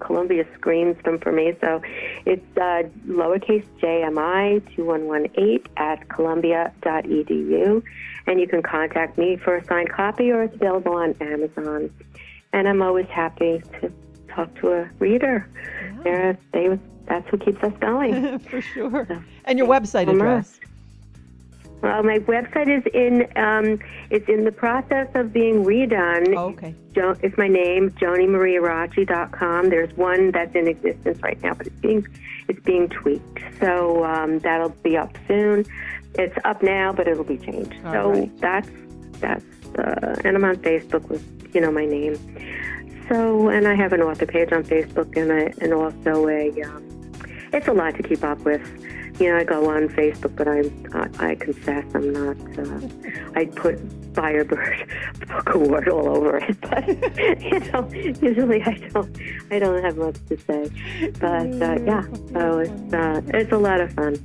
Columbia 0.00 0.44
screens 0.54 0.96
them 1.04 1.18
for 1.18 1.32
me. 1.32 1.52
So 1.60 1.80
it's 2.26 2.56
uh, 2.56 2.82
lowercase 3.06 3.66
jmi 3.80 4.64
2118 4.76 5.60
at 5.76 6.08
columbia.edu. 6.08 7.82
And 8.26 8.40
you 8.40 8.46
can 8.46 8.62
contact 8.62 9.18
me 9.18 9.36
for 9.36 9.56
a 9.56 9.64
signed 9.64 9.90
copy 9.90 10.30
or 10.30 10.42
it's 10.42 10.54
available 10.54 10.94
on 10.94 11.14
Amazon. 11.20 11.90
And 12.52 12.68
I'm 12.68 12.82
always 12.82 13.06
happy 13.06 13.62
to 13.80 13.92
talk 14.28 14.54
to 14.56 14.72
a 14.72 14.90
reader. 14.98 15.48
Yeah. 16.04 16.34
they, 16.52 16.78
that's 17.06 17.30
what 17.30 17.44
keeps 17.44 17.62
us 17.62 17.72
going. 17.80 18.38
for 18.50 18.60
sure. 18.60 19.06
So, 19.08 19.22
and 19.44 19.58
your 19.58 19.68
website 19.68 20.08
address. 20.08 20.60
Well, 21.82 22.02
my 22.02 22.18
website 22.18 22.68
is 22.68 22.84
in 22.92 23.26
um, 23.36 23.78
it's 24.10 24.28
in 24.28 24.44
the 24.44 24.52
process 24.52 25.08
of 25.14 25.32
being 25.32 25.64
redone. 25.64 26.34
Oh, 26.36 26.48
okay. 26.50 26.74
Jo- 26.92 27.16
it's 27.22 27.36
my 27.38 27.48
name, 27.48 27.90
JoniMarieIraci.com. 27.92 29.70
There's 29.70 29.96
one 29.96 30.30
that's 30.30 30.54
in 30.54 30.68
existence 30.68 31.22
right 31.22 31.40
now, 31.42 31.54
but 31.54 31.68
it's 31.68 31.80
being 31.80 32.06
it's 32.48 32.60
being 32.60 32.88
tweaked. 32.88 33.40
So 33.60 34.04
um, 34.04 34.40
that'll 34.40 34.70
be 34.82 34.96
up 34.96 35.16
soon. 35.26 35.64
It's 36.14 36.36
up 36.44 36.62
now, 36.62 36.92
but 36.92 37.08
it'll 37.08 37.24
be 37.24 37.38
changed. 37.38 37.74
All 37.84 37.92
so 37.92 38.10
right. 38.10 38.40
that's 38.40 38.68
that's 39.20 39.44
uh, 39.78 40.20
and 40.24 40.36
I'm 40.36 40.44
on 40.44 40.56
Facebook 40.56 41.08
with 41.08 41.24
you 41.54 41.62
know 41.62 41.72
my 41.72 41.86
name. 41.86 42.18
So 43.08 43.48
and 43.48 43.66
I 43.66 43.74
have 43.74 43.94
an 43.94 44.02
author 44.02 44.26
page 44.26 44.52
on 44.52 44.64
Facebook 44.64 45.16
and 45.16 45.32
I, 45.32 45.52
and 45.64 45.72
also 45.72 46.28
a 46.28 46.50
um, 46.62 46.86
it's 47.52 47.68
a 47.68 47.72
lot 47.72 47.96
to 47.96 48.02
keep 48.02 48.22
up 48.22 48.38
with 48.40 48.62
know, 49.28 49.36
I 49.36 49.44
go 49.44 49.70
on 49.70 49.88
Facebook, 49.88 50.34
but 50.36 50.48
I'm, 50.48 50.86
I, 50.94 51.30
I 51.30 51.34
confess 51.34 51.84
I'm 51.94 52.12
not, 52.12 52.36
uh, 52.58 52.88
I 53.34 53.44
put 53.44 53.78
Firebird 54.14 54.88
Book 55.28 55.54
Award 55.54 55.88
all 55.88 56.16
over 56.16 56.38
it, 56.38 56.60
but, 56.62 56.88
you 57.42 57.60
know, 57.60 57.88
usually 58.22 58.62
I 58.62 58.74
don't, 58.92 59.16
I 59.50 59.58
don't 59.58 59.82
have 59.82 59.96
much 59.96 60.16
to 60.28 60.38
say. 60.38 60.70
But, 61.20 61.62
uh, 61.62 61.78
yeah, 61.84 62.04
so 62.32 62.58
it's, 62.58 62.94
uh, 62.94 63.20
it's 63.28 63.52
a 63.52 63.58
lot 63.58 63.80
of 63.80 63.92
fun. 63.92 64.16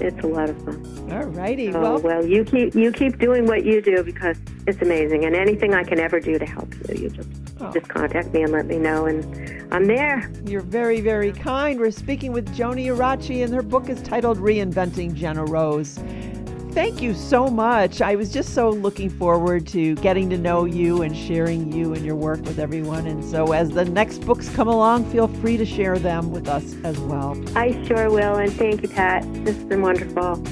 It's 0.00 0.22
a 0.24 0.26
lot 0.26 0.50
of 0.50 0.62
fun. 0.64 1.12
All 1.12 1.24
righty. 1.24 1.70
So, 1.70 1.80
well, 1.80 1.98
well, 2.00 2.26
you 2.26 2.44
keep, 2.44 2.74
you 2.74 2.92
keep 2.92 3.18
doing 3.18 3.46
what 3.46 3.64
you 3.64 3.80
do 3.80 4.02
because 4.02 4.36
it's 4.66 4.80
amazing. 4.82 5.24
And 5.24 5.36
anything 5.36 5.74
I 5.74 5.84
can 5.84 5.98
ever 5.98 6.18
do 6.20 6.38
to 6.38 6.46
help 6.46 6.74
you, 6.88 7.04
you 7.04 7.08
just, 7.10 7.28
Oh. 7.62 7.70
just 7.72 7.88
contact 7.88 8.32
me 8.32 8.42
and 8.42 8.52
let 8.52 8.66
me 8.66 8.76
know. 8.76 9.06
And 9.06 9.72
I'm 9.72 9.86
there. 9.86 10.30
You're 10.44 10.62
very, 10.62 11.00
very 11.00 11.32
kind. 11.32 11.78
We're 11.78 11.92
speaking 11.92 12.32
with 12.32 12.48
Joni 12.56 12.86
Iraci, 12.86 13.44
and 13.44 13.54
her 13.54 13.62
book 13.62 13.88
is 13.88 14.02
titled 14.02 14.38
Reinventing 14.38 15.14
Jenna 15.14 15.44
Rose. 15.44 16.00
Thank 16.72 17.02
you 17.02 17.14
so 17.14 17.48
much. 17.48 18.00
I 18.00 18.16
was 18.16 18.32
just 18.32 18.54
so 18.54 18.70
looking 18.70 19.10
forward 19.10 19.66
to 19.68 19.94
getting 19.96 20.30
to 20.30 20.38
know 20.38 20.64
you 20.64 21.02
and 21.02 21.16
sharing 21.16 21.70
you 21.70 21.92
and 21.92 22.04
your 22.04 22.16
work 22.16 22.40
with 22.42 22.58
everyone. 22.58 23.06
And 23.06 23.22
so, 23.22 23.52
as 23.52 23.70
the 23.70 23.84
next 23.84 24.20
books 24.20 24.48
come 24.48 24.68
along, 24.68 25.10
feel 25.10 25.28
free 25.28 25.58
to 25.58 25.66
share 25.66 25.98
them 25.98 26.32
with 26.32 26.48
us 26.48 26.74
as 26.82 26.98
well. 26.98 27.38
I 27.54 27.72
sure 27.84 28.10
will. 28.10 28.36
And 28.36 28.50
thank 28.50 28.82
you, 28.82 28.88
Pat. 28.88 29.22
This 29.44 29.54
has 29.56 29.64
been 29.64 29.82
wonderful. 29.82 30.42